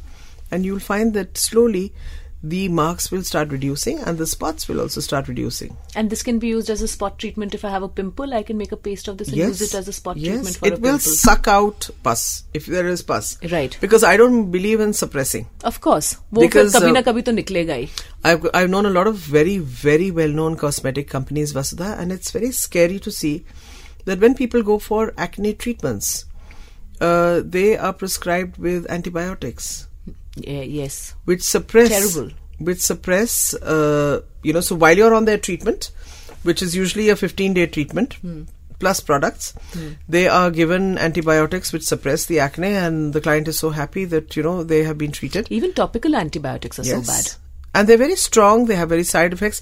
[0.52, 1.94] And you'll find that slowly
[2.43, 5.77] the marks will start reducing and the spots will also start reducing.
[5.95, 7.55] And this can be used as a spot treatment.
[7.55, 9.49] If I have a pimple, I can make a paste of this and yes.
[9.49, 10.33] use it as a spot yes.
[10.33, 10.89] treatment for it a pimple.
[10.89, 13.39] It will suck out pus if there is pus.
[13.51, 13.77] Right.
[13.81, 15.49] Because I don't believe in suppressing.
[15.65, 16.17] Of course.
[16.33, 17.91] Because kabhi na uh, kabhi.
[18.25, 22.31] I've, I've known a lot of very, very well known cosmetic companies, Vasudha, and it's
[22.31, 23.45] very scary to see
[24.07, 26.25] that when people go for acne treatments,
[27.03, 29.89] uh, they are prescribed with antibiotics
[30.37, 31.15] yeah, yes.
[31.25, 32.35] which suppress Terrible.
[32.59, 34.61] which suppress uh, you know.
[34.61, 35.91] So while you're on their treatment,
[36.43, 38.19] which is usually a 15 day treatment.
[38.79, 39.53] Plus products,
[40.09, 44.35] they are given antibiotics which suppress the acne, and the client is so happy that
[44.35, 45.47] you know they have been treated.
[45.51, 47.31] Even topical antibiotics are so bad.
[47.75, 49.61] And they're very strong, they have very side effects.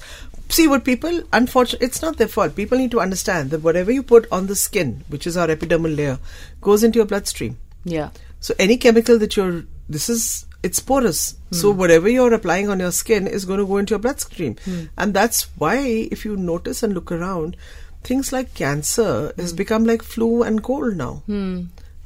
[0.50, 2.56] See, what people, unfortunately, it's not their fault.
[2.56, 5.94] People need to understand that whatever you put on the skin, which is our epidermal
[5.94, 6.18] layer,
[6.60, 7.58] goes into your bloodstream.
[7.84, 8.10] Yeah.
[8.40, 11.32] So any chemical that you're, this is, it's porous.
[11.50, 11.56] Hmm.
[11.56, 14.56] So whatever you're applying on your skin is going to go into your bloodstream.
[14.64, 14.84] Hmm.
[14.96, 15.78] And that's why,
[16.10, 17.56] if you notice and look around,
[18.02, 19.56] things like cancer has hmm.
[19.56, 21.22] become like flu and cold now.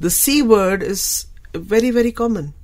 [0.01, 2.55] The C word is very, very common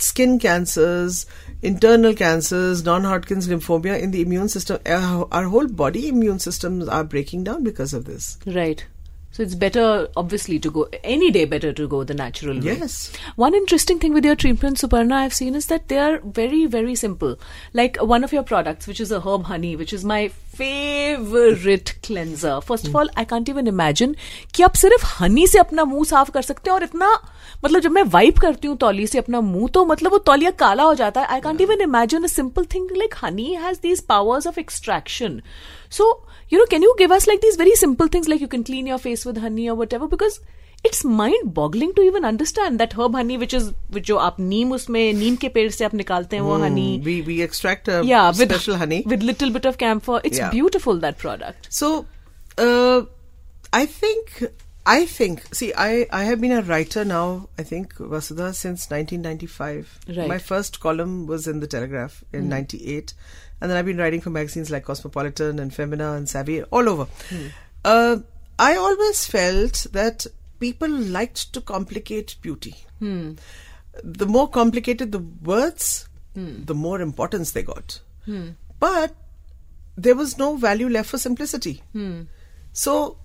[0.00, 1.26] skin cancers,
[1.62, 4.78] internal cancers, non-Hodgkin's lymphoma in the immune system.
[4.86, 8.38] Our whole body immune systems are breaking down because of this.
[8.46, 8.86] Right.
[9.37, 9.83] So it's better,
[10.15, 12.73] obviously, to go any day better to go the natural way.
[12.81, 13.11] Yes.
[13.35, 16.93] One interesting thing with your treatment, Suparna, I've seen is that they are very, very
[16.93, 17.39] simple.
[17.73, 22.61] Like one of your products, which is a herb honey, which is my favorite cleanser.
[22.61, 24.13] First of all, I can't even imagine
[24.55, 27.09] कि आप सिर्फ हनी से अपना मुंह साफ कर सकते हैं और इतना
[27.63, 30.83] मतलब जब मैं वाइप करती हूँ तौली से अपना मुंह तो मतलब वो तौलिया काला
[30.83, 34.47] हो जाता है I can't even imagine a simple thing like honey has these powers
[34.47, 35.41] of extraction
[35.97, 36.11] so
[36.48, 38.86] you know, can you give us like these very simple things like you can clean
[38.86, 40.08] your face with honey or whatever?
[40.08, 40.40] Because
[40.84, 44.74] it's mind boggling to even understand that herb honey which is which jo aap neem
[44.76, 47.98] usme neem ke ped se aap nikalte hain wo hmm, honey we we extract a
[48.10, 50.54] yeah, with, special honey with little bit of camphor it's yeah.
[50.54, 51.90] beautiful that product so
[52.66, 53.02] uh,
[53.82, 54.40] i think
[54.90, 59.98] I think, see, I, I have been a writer now, I think, Vasudha, since 1995.
[60.16, 60.28] Right.
[60.28, 62.54] My first column was in The Telegraph in mm.
[62.54, 63.12] 98
[63.60, 67.04] and then I've been writing for magazines like Cosmopolitan and Femina and Savvy all over.
[67.28, 67.46] Hmm.
[67.84, 68.16] Uh,
[68.58, 70.26] I always felt that
[70.60, 72.74] people liked to complicate beauty.
[72.98, 73.32] Hmm.
[74.02, 76.64] The more complicated the words, hmm.
[76.64, 78.00] the more importance they got.
[78.80, 79.14] But
[79.96, 81.82] there was no value left for simplicity.
[82.72, 83.16] So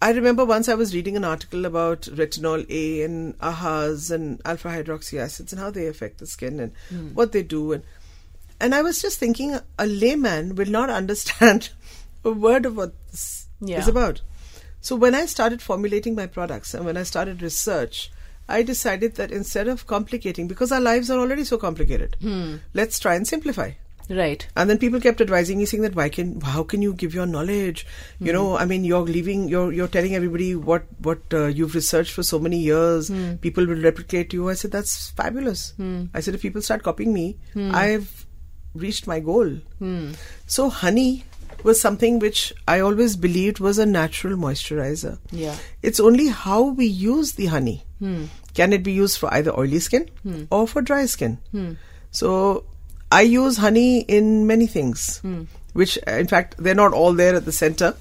[0.00, 4.68] I remember once I was reading an article about retinol A and AHAs and alpha
[4.68, 7.08] hydroxy acids and how they affect the skin and Hmm.
[7.14, 7.82] what they do and
[8.60, 11.70] and I was just thinking a layman will not understand
[12.24, 13.78] a word of what this Yeah.
[13.80, 14.20] is about.
[14.80, 18.10] So when I started formulating my products and when I started research,
[18.48, 22.56] I decided that instead of complicating, because our lives are already so complicated, Hmm.
[22.74, 23.70] let's try and simplify.
[24.10, 24.46] Right.
[24.56, 27.26] And then people kept advising me, saying that why can, how can you give your
[27.26, 27.84] knowledge?
[28.18, 32.12] You know, I mean, you're leaving, you're you're telling everybody what what uh, you've researched
[32.12, 33.10] for so many years.
[33.42, 34.48] People will replicate you.
[34.48, 35.74] I said that's fabulous.
[36.14, 37.26] I said if people start copying me,
[37.82, 38.24] I've
[38.78, 39.58] reached my goal.
[40.46, 41.24] So honey
[41.62, 45.18] was something which I always believed was a natural moisturizer.
[45.30, 45.56] Yeah.
[45.82, 47.84] It's only how we use the honey.
[47.98, 48.26] Hmm.
[48.54, 50.44] Can it be used for either oily skin hmm.
[50.50, 51.38] or for dry skin?
[51.50, 51.72] Hmm.
[52.10, 52.64] So
[53.10, 55.20] I use honey in many things,
[55.72, 57.94] which in fact they're not all there at the center,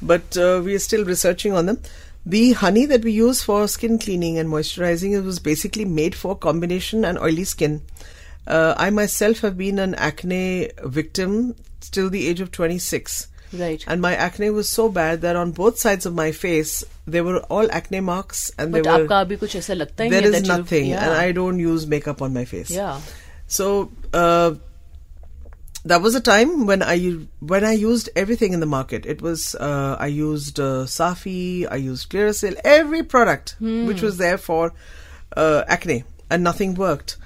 [0.00, 1.80] but uh, we are still researching on them.
[2.24, 6.36] The honey that we use for skin cleaning and moisturizing it was basically made for
[6.36, 7.82] combination and oily skin.
[8.46, 13.28] Uh, I myself have been an acne victim till the age of 26.
[13.52, 13.84] Right.
[13.86, 17.38] And my acne was so bad that on both sides of my face there were
[17.44, 21.04] all acne marks and but there were kuch aisa lagta hi there is nothing yeah.
[21.04, 22.70] and I don't use makeup on my face.
[22.70, 23.00] Yeah.
[23.46, 24.54] So uh,
[25.84, 26.98] that was a time when I
[27.38, 29.06] when I used everything in the market.
[29.06, 33.86] It was uh, I used uh, Safi, I used Clearasil, every product hmm.
[33.86, 34.72] which was there for
[35.36, 37.16] uh, acne and nothing worked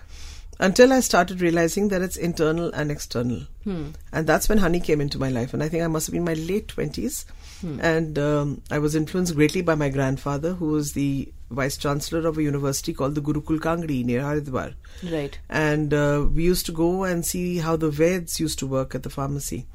[0.61, 3.41] until I started realizing that it's internal and external.
[3.65, 3.89] Hmm.
[4.13, 5.55] And that's when honey came into my life.
[5.55, 7.25] And I think I must have been in my late 20s.
[7.63, 7.81] Hmm.
[7.83, 12.39] And um, I was influenced greatly by my grandfather, who was the vice chancellor of
[12.39, 14.75] a university called the Gurukul Kangri near Haridwar.
[15.03, 15.39] Right.
[15.49, 19.03] And uh, we used to go and see how the Veds used to work at
[19.03, 19.67] the pharmacy.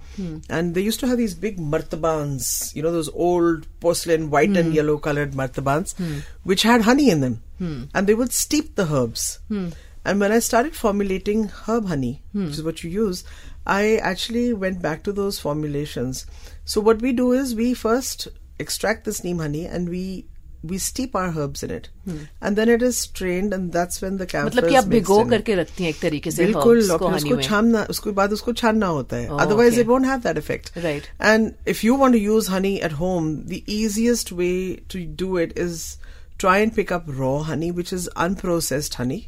[0.50, 4.74] And they used to have these big martabans, you know, those old porcelain white and
[4.74, 5.94] yellow colored martabans,
[6.44, 7.42] which had honey in them.
[7.94, 9.40] And they would steep the herbs.
[10.05, 13.23] And when I started formulating herb honey, which is what you use,
[13.67, 16.25] I actually went back to those formulations.
[16.65, 20.05] So what we do is we first extract this neem honey and we
[20.71, 21.87] we steep our herbs in it,
[22.47, 25.07] and then it is strained, and that's when the camphor मतलब कि is आप mixed
[25.09, 25.31] भिगो in.
[25.31, 27.85] करके रखती हैं एक तरीके से बिल्कुल herbs और को फिर honey उसको में छानना
[27.95, 29.81] उसके बाद उसको छानना होता है Oh, otherwise okay.
[29.85, 31.09] it won't have that effect Right.
[31.31, 34.53] and if you want to use honey at home the easiest way
[34.97, 35.97] to do it is
[36.45, 39.21] try and pick up raw honey which is unprocessed honey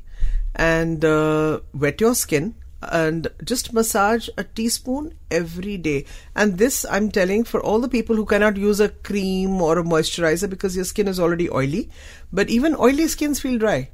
[0.58, 6.06] and uh, wet your skin and just massage a teaspoon every day.
[6.36, 9.84] And this i'm telling for all the people who cannot use a cream or a
[9.84, 11.90] moisturizer because your skin is already oily.
[12.32, 13.90] But even oily skins feel dry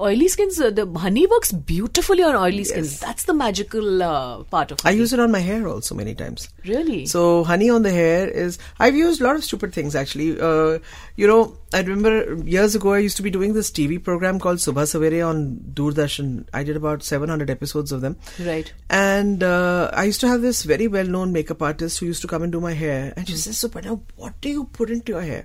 [0.00, 4.70] oily skins uh, the honey works beautifully on oily skins that's the magical uh, part
[4.70, 7.90] of i use it on my hair also many times really So honey on the
[7.90, 10.40] hair is I've used a lot of stupid things actually.
[10.40, 10.78] Uh,
[11.16, 14.58] you know, I remember years ago I used to be doing this TV program called
[14.58, 16.46] Subha Savere on Doordarshan.
[16.54, 18.16] I did about 700 episodes of them.
[18.40, 22.28] right And uh, I used to have this very well-known makeup artist who used to
[22.28, 25.22] come and do my hair, and she says, "Suparna, what do you put into your
[25.22, 25.44] hair?"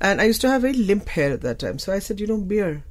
[0.00, 2.26] And I used to have very limp hair at that time, so I said, "You
[2.26, 2.84] know, beer."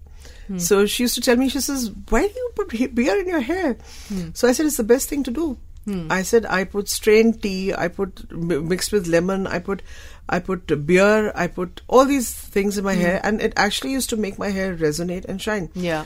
[0.47, 0.57] Hmm.
[0.57, 3.41] So she used to tell me, she says, "Why do you put beer in your
[3.41, 3.77] hair?"
[4.09, 4.29] Hmm.
[4.33, 6.07] So I said, "It's the best thing to do." Hmm.
[6.11, 9.81] I said, "I put strained tea, I put mi- mixed with lemon, I put,
[10.27, 14.09] I put beer, I put all these things in my hair, and it actually used
[14.09, 16.03] to make my hair resonate and shine." yeah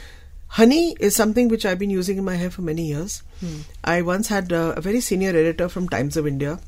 [0.56, 3.23] Honey is something which I've been using in my hair for many years.
[3.86, 6.60] I once had uh, a very senior editor from Times of India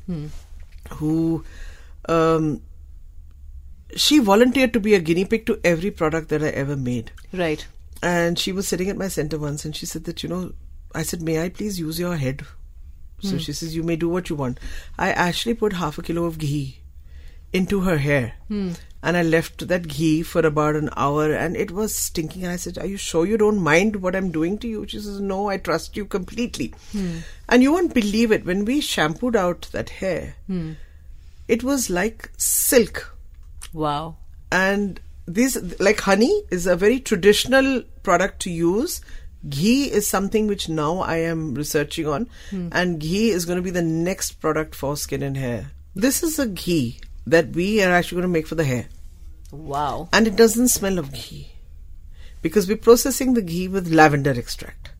[0.92, 1.44] who
[2.08, 2.62] um,
[3.96, 7.12] she volunteered to be a guinea pig to every product that I ever made.
[7.32, 7.66] right
[8.02, 10.52] And she was sitting at my center once and she said that, you know,
[10.94, 12.44] I said, may I please use your head?
[13.20, 13.38] So hmm.
[13.38, 14.60] she says, you may do what you want.
[14.98, 16.80] I actually put half a kilo of ghee
[17.52, 18.34] into her hair.
[18.48, 18.72] Hmm.
[19.02, 22.42] And I left that ghee for about an hour and it was stinking.
[22.42, 24.86] And I said, Are you sure you don't mind what I'm doing to you?
[24.88, 26.74] She says, No, I trust you completely.
[26.92, 27.18] Hmm.
[27.48, 28.46] And you won't believe it.
[28.46, 30.36] When we shampooed out that hair,
[31.48, 33.13] it was like silk
[33.74, 34.16] wow.
[34.50, 39.00] And this like honey is a very traditional product to use.
[39.46, 42.28] Ghee is something which now i am researching on.
[42.50, 42.68] Hmm.
[42.72, 45.72] And ghee is going to be the next product for skin and hair.
[45.94, 48.86] This is a ghee that we are actually going to make for the hair.
[49.52, 50.08] Wow.
[50.12, 51.50] And it doesn't smell of ghee.
[52.40, 54.93] Because we're processing the ghee with lavender extract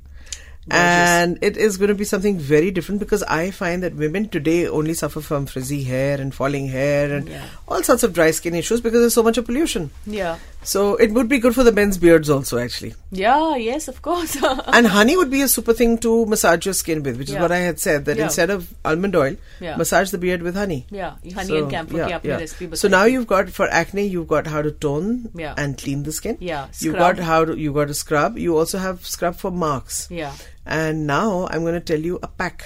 [0.68, 0.81] Gorgeous.
[0.81, 4.66] And it is going to be something very different because I find that women today
[4.66, 7.46] only suffer from frizzy hair and falling hair and yeah.
[7.68, 9.90] all sorts of dry skin issues because there's so much of pollution.
[10.07, 10.38] Yeah.
[10.64, 12.94] So it would be good for the men's beards also, actually.
[13.11, 14.42] Yeah, yes, of course.
[14.66, 17.37] and honey would be a super thing to massage your skin with, which yeah.
[17.37, 18.24] is what I had said that yeah.
[18.24, 20.87] instead of almond oil, massage the beard with honey.
[20.90, 22.09] Yeah, honey so, and camphor.
[22.09, 22.46] Yeah, yeah.
[22.72, 26.38] So now you've got for acne, you've got how to tone and clean the skin.
[26.40, 26.83] Yeah, scrub.
[26.83, 28.38] you've got how to, you've got to scrub.
[28.38, 30.09] You also have scrub for marks.
[30.11, 30.33] Yeah.
[30.66, 32.64] And now I'm going to tell you a pack.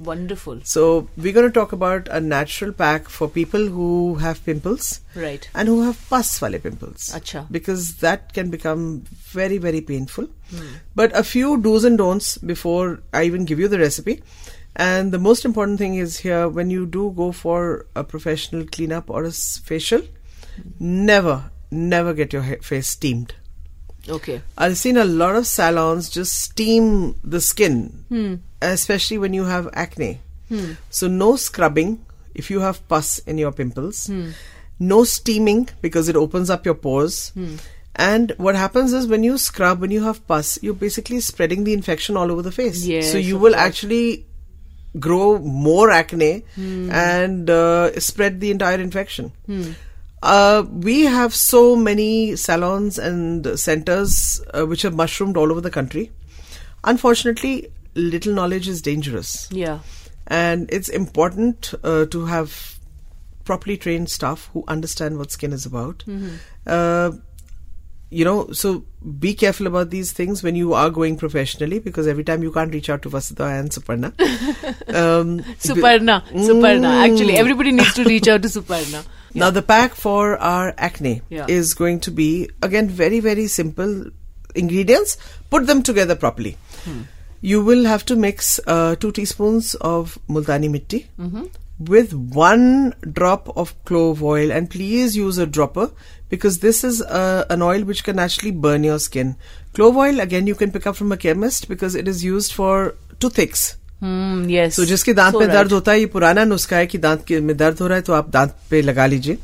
[0.00, 0.60] Wonderful.
[0.64, 5.48] So we're going to talk about a natural pack for people who have pimples Right.
[5.54, 7.10] and who have pus wale pimples.
[7.14, 7.46] Acha.
[7.50, 10.26] Because that can become very, very painful.
[10.50, 10.66] Hmm.
[10.96, 14.22] But a few do's and don'ts before I even give you the recipe.
[14.74, 19.08] And the most important thing is here when you do go for a professional cleanup
[19.08, 20.02] or a facial,
[20.80, 23.34] never, never get your ha- face steamed.
[24.08, 24.42] Okay.
[24.56, 28.34] I've seen a lot of salons just steam the skin, hmm.
[28.60, 30.20] especially when you have acne.
[30.48, 30.72] Hmm.
[30.90, 34.30] So, no scrubbing if you have pus in your pimples, hmm.
[34.78, 37.32] no steaming because it opens up your pores.
[37.96, 41.72] And what happens is when you scrub, when you have pus, you're basically spreading the
[41.72, 42.84] infection all over the face.
[42.84, 43.62] Yes, so, you will course.
[43.62, 44.26] actually
[44.98, 49.32] grow more acne and uh, spread the entire infection.
[50.24, 55.70] Uh, we have so many salons and centers uh, which have mushroomed all over the
[55.70, 56.10] country.
[56.82, 59.80] Unfortunately, little knowledge is dangerous, Yeah.
[60.26, 62.78] and it's important uh, to have
[63.44, 66.02] properly trained staff who understand what skin is about.
[66.66, 67.12] Uh,
[68.10, 68.84] you know, so
[69.18, 72.72] be careful about these things when you are going professionally because every time you can't
[72.72, 74.06] reach out to Vasudha and Suparna.
[74.94, 76.22] um, Suparna.
[76.28, 77.10] Suparna.
[77.10, 79.04] Actually, everybody needs to reach out to Suparna.
[79.34, 84.04] Now, the pack for our acne is going to be again very, very simple
[84.54, 85.16] ingredients.
[85.50, 86.56] Put them together properly.
[87.40, 91.06] You will have to mix uh, two teaspoons of multani mitti
[91.78, 95.90] with one drop of clove oil, and please use a dropper
[96.28, 99.36] because this is uh, an oil which can actually burn your skin.
[99.74, 102.94] Clove oil again you can pick up from a chemist because it is used for
[103.18, 103.76] toothaches.
[104.04, 104.76] Hmm, yes.
[104.76, 107.56] तो जिसके दांत में दर्द होता है ये पुराना नुस्खा है कि दांत के में
[107.56, 109.38] दर्द हो रहा है तो आप दांत पे लगा लीजिए।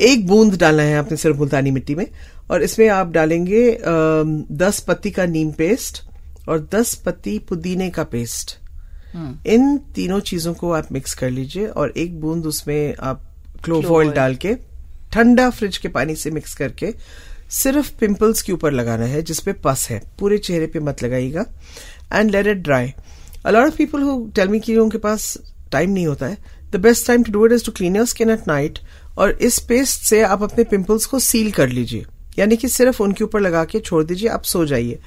[0.00, 2.06] एक बूंद डालना है आपने सिर्फ़ मुल्तानी मिट्टी में
[2.50, 3.62] और इसमें आप डालेंगे
[4.56, 6.02] दस पत्ती का नीम पेस्ट
[6.48, 8.56] और दस पत्ती पुदीने का पेस्ट।
[9.46, 13.22] इन तीनों चीज़ों को आप मिक्स कर लीजिए और एक बूंद उसमें आप
[13.64, 14.54] क्लोव ऑयल डाल के
[15.12, 16.94] ठंडा फ्रिज के पानी से मिक्स करके
[17.52, 21.44] सिर्फ़ पिंपल्स के ऊपर लगाना है जिसपे पस है। पूरे चेहरे पे मत लगाइएगा।
[22.12, 22.92] And let it dry
[23.46, 25.36] a off of people who tell me कि उनके पास
[25.72, 26.38] टाइम नहीं होता है
[26.72, 28.78] the best time to do it is to clean your skin at night
[29.18, 32.04] और इस पेस्ट से आप अपने पिंपल्स को सील कर लीजिए
[32.38, 34.98] यानी कि सिर्फ़ उनके ऊपर लगा के छोड़ दीजिए आप सो जाइए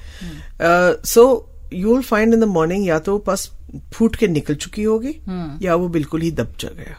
[1.14, 1.24] so
[1.72, 3.50] you will find in the morning या तो बस
[3.94, 5.62] फूट के निकल चुकी होगी hmm.
[5.62, 6.96] या वो बिल्कुल ही दब जा गया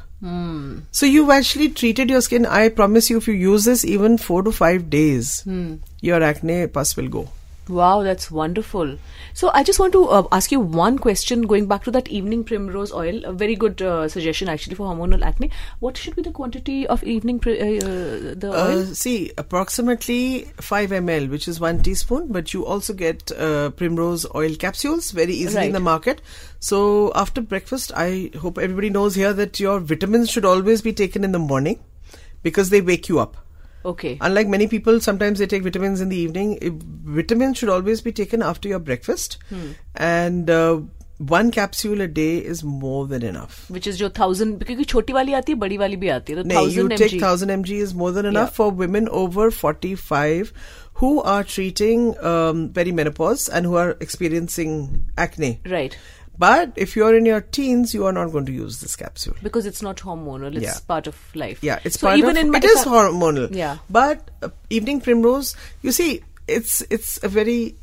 [0.92, 2.46] So you've actually treated your skin.
[2.46, 5.44] I promise you, if you use this even four to five days,
[6.02, 7.30] your acne pus will go.
[7.70, 8.98] Wow, that's wonderful.
[9.34, 12.44] So I just want to uh, ask you one question going back to that evening
[12.44, 13.24] primrose oil.
[13.26, 15.52] A very good uh, suggestion actually for hormonal acne.
[15.80, 18.80] What should be the quantity of evening pri- uh, the oil?
[18.80, 24.26] Uh, see, approximately 5 ml, which is one teaspoon, but you also get uh, primrose
[24.34, 26.22] oil capsules very easily in the market.
[26.60, 31.24] So after breakfast, I hope everybody knows here that your vitamins should always be taken
[31.24, 31.80] in the morning
[32.42, 33.38] because they wake you up.
[33.85, 34.17] okay.
[34.21, 36.59] Unlike many people, sometimes they take vitamins in the evening.
[36.63, 36.83] If-
[37.17, 39.39] Vitamins should always be taken after your breakfast,
[39.95, 40.81] and uh,
[41.19, 43.59] one capsule a day is more than enough.
[43.77, 46.49] Which is जो thousand क्योंकि छोटी वाली आती है बड़ी वाली भी आती है तो
[46.53, 47.21] No, you thousand take mg.
[47.21, 48.57] 1000 mg is more than enough Yeah.
[48.57, 50.53] for women over 45
[51.03, 55.53] who are treating um, perimenopause and who are experiencing acne.
[55.77, 55.97] Right.
[56.39, 59.35] But if you're in your teens, you are not going to use this capsule.
[59.43, 60.55] Because it's not hormonal.
[60.57, 60.79] It's Yeah.
[60.89, 61.63] part of life.
[61.63, 63.55] Yeah, it's so part even of, in my- it is hormonal.
[63.55, 63.77] Yeah.
[63.89, 67.77] But uh, evening primrose, you see, it's it's a very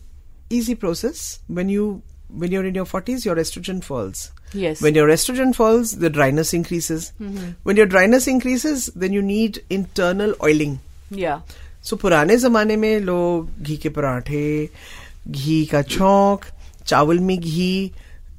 [0.50, 1.40] easy process.
[1.48, 2.02] When you
[2.44, 4.32] when you're in your 40s, your estrogen falls.
[4.54, 4.82] Yes.
[4.82, 7.12] When your estrogen falls, the dryness increases.
[7.64, 10.80] When your dryness increases, then you need internal oiling.
[11.10, 11.40] Yeah.
[11.84, 14.44] सो पुराने जमाने में लोग घी के पराठे
[15.28, 16.46] घी का छौंक
[16.88, 17.72] चावल में घी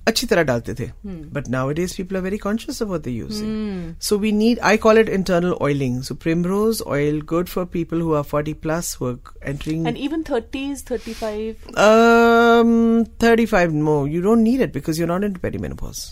[0.09, 0.89] अच्छी तरह डालते थे
[1.35, 4.77] but now it is people are very conscious of the using so we need I
[4.87, 9.07] call it internal oiling so primrose oil good for people who are 40 plus who
[9.09, 11.69] are entering And even 30s, 35.
[11.85, 12.73] um
[13.27, 16.03] 35 more you don't need it because you're not into perimenopause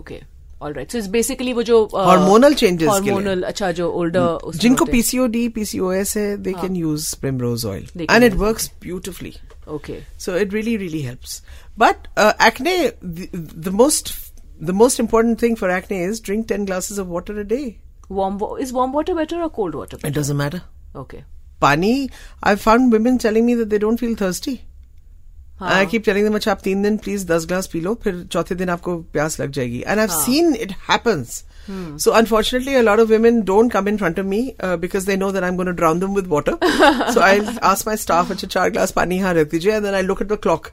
[0.00, 0.20] Okay.
[0.62, 0.92] All right.
[0.92, 3.12] So it's basically वो जो uh, Hormonal changes के लिए.
[3.12, 5.02] Hormonal अच्छा जो older उसमें जिनको होते हैं.
[5.02, 9.32] PCOD, PCOS है, they can use primrose oil, They can and it use works beautifully.
[9.76, 9.96] Okay.
[10.18, 11.40] So it really, really helps.
[11.76, 13.28] But uh, acne, the,
[13.68, 14.12] the most,
[14.70, 17.78] the most important thing for acne is drink ten glasses of water a day.
[18.10, 19.96] Warm wa- is warm water better or cold water?
[19.96, 20.14] It Better?
[20.14, 20.62] doesn't matter.
[20.94, 21.24] Okay.
[21.60, 22.10] Pani,
[22.42, 24.64] I've found women telling me that they don't feel thirsty.
[25.60, 25.70] हाँ.
[25.70, 28.22] And I keep telling them, अच्छा आप तीन दिन please दस glass P low फिर
[28.32, 31.38] चौथे दिन आपको प्यास लग जाएगी and I've seen it happens.
[32.04, 34.38] So unfortunately, a lot of women don't come in front of me
[34.68, 36.54] uh, because they know that I'm going to drown them with water.
[37.16, 40.00] so I'll ask my staff, अच्छा चार glass पानी यहाँ रख दीजिए and then I
[40.08, 40.72] look at the clock.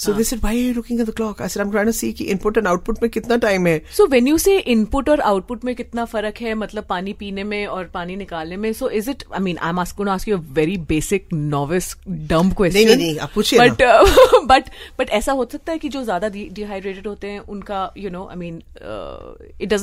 [0.00, 3.10] So this is why looking clock I said I see कि input and output में
[3.10, 3.82] कितना time है.
[3.96, 7.66] So when you say input और आउटपुट में कितना फ़र्क है मतलब पानी पीने में
[7.66, 10.76] और पानी निकालने में so is it I mean I am asking ask you very
[10.88, 13.28] basic novice dumb question
[13.58, 13.82] but
[14.46, 18.26] but but ऐसा हो सकता है कि जो ज़्यादा डिहाइड्रेटेड होते हैं उनका you know
[18.26, 18.62] I mean
[19.60, 19.80] it ड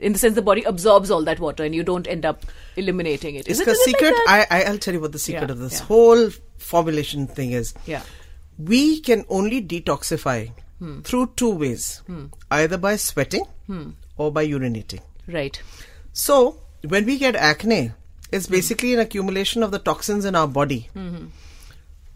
[0.00, 2.40] in the sense the body absorbs all that water and you don't end up
[2.78, 6.30] eliminating it is secret I I will secret of this whole
[6.70, 7.74] formulation thing is
[8.58, 10.50] we can only detoxify
[11.04, 12.02] through two ways
[12.50, 13.44] either by sweating
[14.16, 15.00] or by urinating.
[15.26, 15.60] right
[16.12, 17.92] So, when we get acne,
[18.32, 20.88] it's basically an accumulation of the toxins in our body.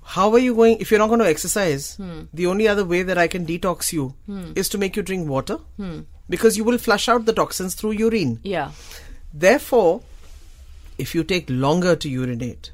[0.03, 0.78] How are you going?
[0.80, 1.97] If you're not going to exercise,
[2.34, 4.14] the only other way that I can detox you
[4.55, 5.59] is to make you drink water
[6.28, 8.41] because you will flush out the toxins through urine.
[8.43, 8.70] yeah
[9.32, 10.03] Therefore,
[10.99, 12.72] if you take longer to urinate,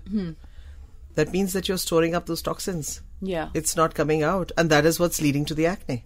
[1.14, 3.00] that means that you're storing up those toxins.
[3.20, 6.04] Yeah It's not coming out, and that is what's leading to the acne.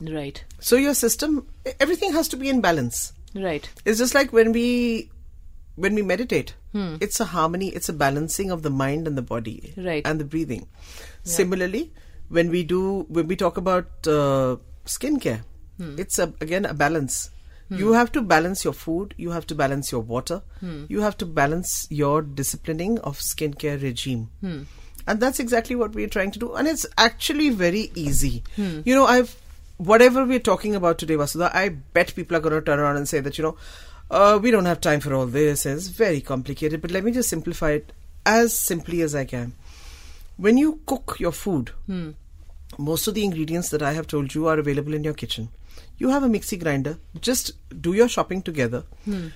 [0.00, 1.46] right So your system,
[1.80, 3.12] everything has to be in balance.
[3.34, 4.64] right It's just like when we
[5.84, 6.54] when we meditate.
[6.72, 6.96] Hmm.
[7.06, 7.66] It's a harmony.
[7.78, 10.06] It's a balancing of the mind and the body, Right.
[10.06, 10.62] and the breathing.
[11.24, 11.92] Similarly,
[12.28, 15.42] when we do when we talk about uh, skincare,
[15.78, 15.94] hmm.
[15.98, 17.30] it's a, again a balance.
[17.68, 17.78] Hmm.
[17.82, 19.14] You have to balance your food.
[19.18, 20.40] You have to balance your water.
[20.88, 24.28] You have to balance your disciplining of skincare regime.
[25.06, 26.54] And that's exactly what we're trying to do.
[26.54, 28.42] And it's actually very easy.
[28.56, 29.36] You know, I've
[29.78, 33.08] whatever we're talking about today, Vasudha, I bet people are going to turn around and
[33.08, 33.56] say that, you know,
[34.10, 35.66] uh, we don't have time for all this.
[35.66, 36.80] It's very complicated.
[36.82, 37.92] But let me just simplify it
[38.24, 39.52] as simply as I can.
[40.38, 41.70] When you cook your food,
[42.78, 45.48] most of the ingredients that I have told you are available in your kitchen.
[45.98, 46.98] You have a mixie grinder.
[47.20, 48.84] Just do your shopping together.
[49.06, 49.32] M-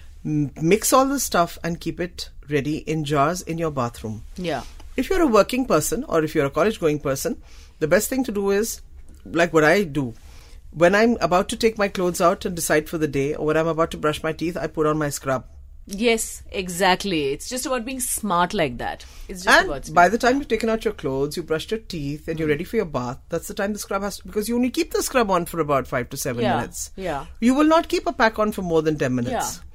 [0.61, 4.25] mix all the stuff and keep it ready in jars in your bathroom.
[4.37, 4.63] yeah
[4.97, 7.41] If you're a working person or if you're a college going person,
[7.79, 8.83] the best thing to do is
[9.25, 10.15] like what I do.
[10.73, 13.57] When I'm about to take my clothes out and decide for the day, or when
[13.57, 15.47] I'm about to brush my teeth, I put on my scrub.
[15.87, 17.33] Yes, exactly.
[17.33, 19.05] It's just about being smart like that.
[19.29, 21.81] It's just about And by the time you've taken out your clothes, you brushed your
[21.81, 22.53] teeth, and you're mm.
[22.53, 24.93] ready for your bath, that's the time the scrub has to, because you only keep
[24.93, 26.93] the scrub on for about five to seven Yeah, minutes.
[26.95, 27.27] yeah.
[27.41, 29.33] You will not keep a pack on for more than 10 minutes.
[29.57, 29.70] Yeah.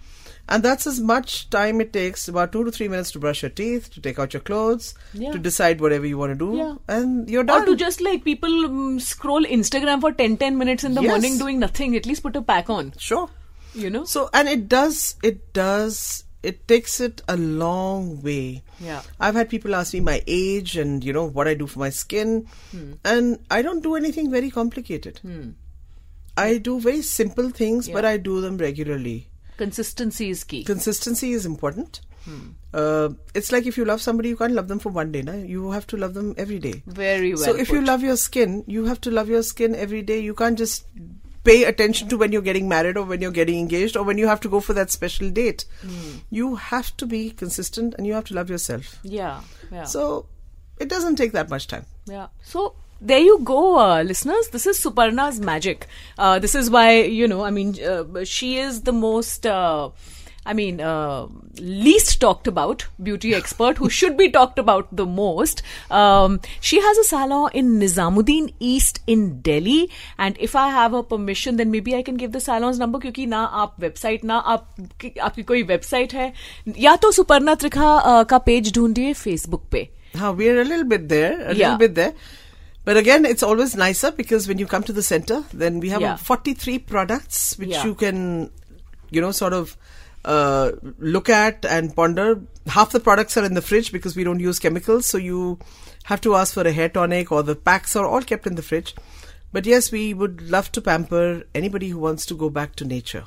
[0.48, 3.50] And that's as much time it takes, about two to three minutes to brush your
[3.50, 5.32] teeth, to take out your clothes, Yeah.
[5.32, 6.76] to decide whatever you want to do, Yeah.
[6.88, 7.64] and you're done.
[7.64, 11.10] or to just like people um, scroll Instagram for 10 10 minutes in the Yes.
[11.10, 11.96] morning doing nothing.
[11.96, 12.93] At least put a pack on.
[13.00, 13.28] Sure.
[13.74, 14.04] You know?
[14.06, 18.62] So, and it does, it does, it takes it a long way.
[18.80, 19.02] Yeah.
[19.20, 21.89] I've had people ask me my age and, you know, what I do for my
[21.89, 22.46] skin.
[22.72, 22.91] Hmm.
[23.04, 25.20] And I don't do anything very complicated.
[26.38, 29.30] I do very simple things, but I do them regularly.
[29.58, 30.64] Consistency is key.
[30.64, 32.01] Consistency is important.
[32.26, 32.49] Hmm.
[32.74, 35.22] Uh, it's like if you love somebody, you can't love them for one day.
[35.22, 35.34] Na?
[35.34, 36.82] You have to love them every day.
[36.88, 37.43] Very well.
[37.43, 40.20] so if you love your skin, you have to love your skin every day.
[40.20, 40.86] You can't just
[41.43, 44.28] pay attention to when you're getting married or when you're getting engaged or when you
[44.28, 45.66] have to go for that special date.
[45.82, 46.18] Hmm.
[46.32, 48.97] You have to be consistent and you have to love yourself.
[49.03, 49.41] Yeah.
[49.72, 49.84] Yeah.
[49.84, 50.26] So
[50.80, 51.86] it doesn't take that much time.
[52.08, 52.28] Yeah.
[52.43, 54.49] So there you go, uh, listeners.
[54.49, 55.86] This is Suparna's magic.
[56.18, 59.47] Uh, this is why, you know, I mean, uh, she is the most.
[59.47, 59.91] Uh,
[60.51, 61.26] I mean, uh,
[61.61, 65.62] least talked about beauty expert who should be talked about the most.
[65.91, 71.03] Um, she has a salon in Nizamuddin East in Delhi, and if I have her
[71.03, 74.66] permission, then maybe I can give the salon's number क्योंकि ना आप website ना आप
[75.28, 76.32] आपकी कोई website है
[76.88, 81.09] या तो सुपर्णा त्रिखा uh, का पेज ढूंढिए Facebook पे Huh, we're a little bit
[81.14, 81.57] there, a Yeah.
[81.59, 82.12] little bit there.
[82.86, 86.01] But again, it's always nicer because when you come to the center, then we have
[86.01, 86.15] Yeah.
[86.17, 87.83] 43 products which Yeah.
[87.86, 88.51] you can,
[89.09, 89.75] you know, sort of
[90.23, 92.41] uh, look at and ponder.
[92.67, 95.59] Half the products are in the fridge because we don't use chemicals, so you
[96.05, 98.63] have to ask for a hair tonic or the packs are all kept in the
[98.63, 98.95] fridge.
[99.53, 103.25] But yes, we would love to pamper anybody who wants to go back to nature.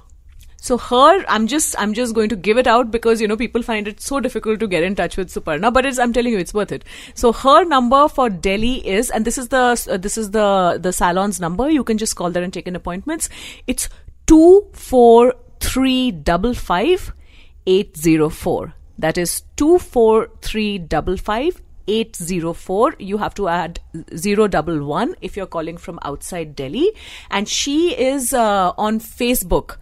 [0.60, 3.62] So her, I'm just, I'm just going to give it out because you know people
[3.62, 6.38] find it so difficult to get in touch with Suparna, but it's, I'm telling you,
[6.38, 6.84] it's worth it.
[7.14, 10.92] So her number for Delhi is, and this is the, uh, this is the the
[10.92, 11.70] salon's number.
[11.70, 13.28] You can just call there and take in appointments.
[13.68, 13.88] It's
[14.26, 17.12] 24355
[17.66, 18.74] 804.
[18.98, 23.80] That is 24355 804 you have to add
[24.12, 26.92] 011 if you're calling from outside delhi
[27.30, 29.78] and she is uh, on facebook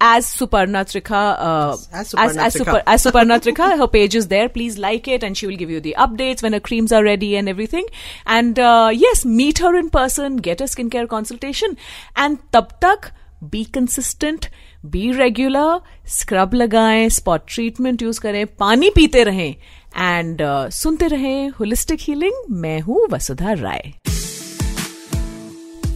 [0.00, 4.48] as Suparna Trikha, uh, as, as, as, Super, as her page is there.
[4.48, 7.36] Please like it, and she will give you the updates when her creams are ready
[7.36, 7.86] and everything.
[8.26, 11.76] And uh, yes, meet her in person, get a skincare consultation,
[12.16, 13.12] and tab tak
[13.48, 14.48] be consistent,
[14.88, 19.56] be regular, scrub लगाएं, spot treatment use करें, pani पीते
[19.94, 22.32] and uh, सुनते holistic healing.
[22.48, 23.96] Mehu Vasudha Rai.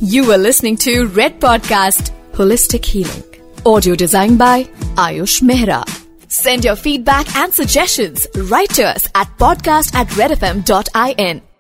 [0.01, 3.34] You were listening to Red Podcast Holistic Healing.
[3.67, 4.65] Audio designed by
[4.97, 5.83] Ayush Mehra.
[6.29, 11.54] Send your feedback and suggestions right to us at podcast at redfm.in.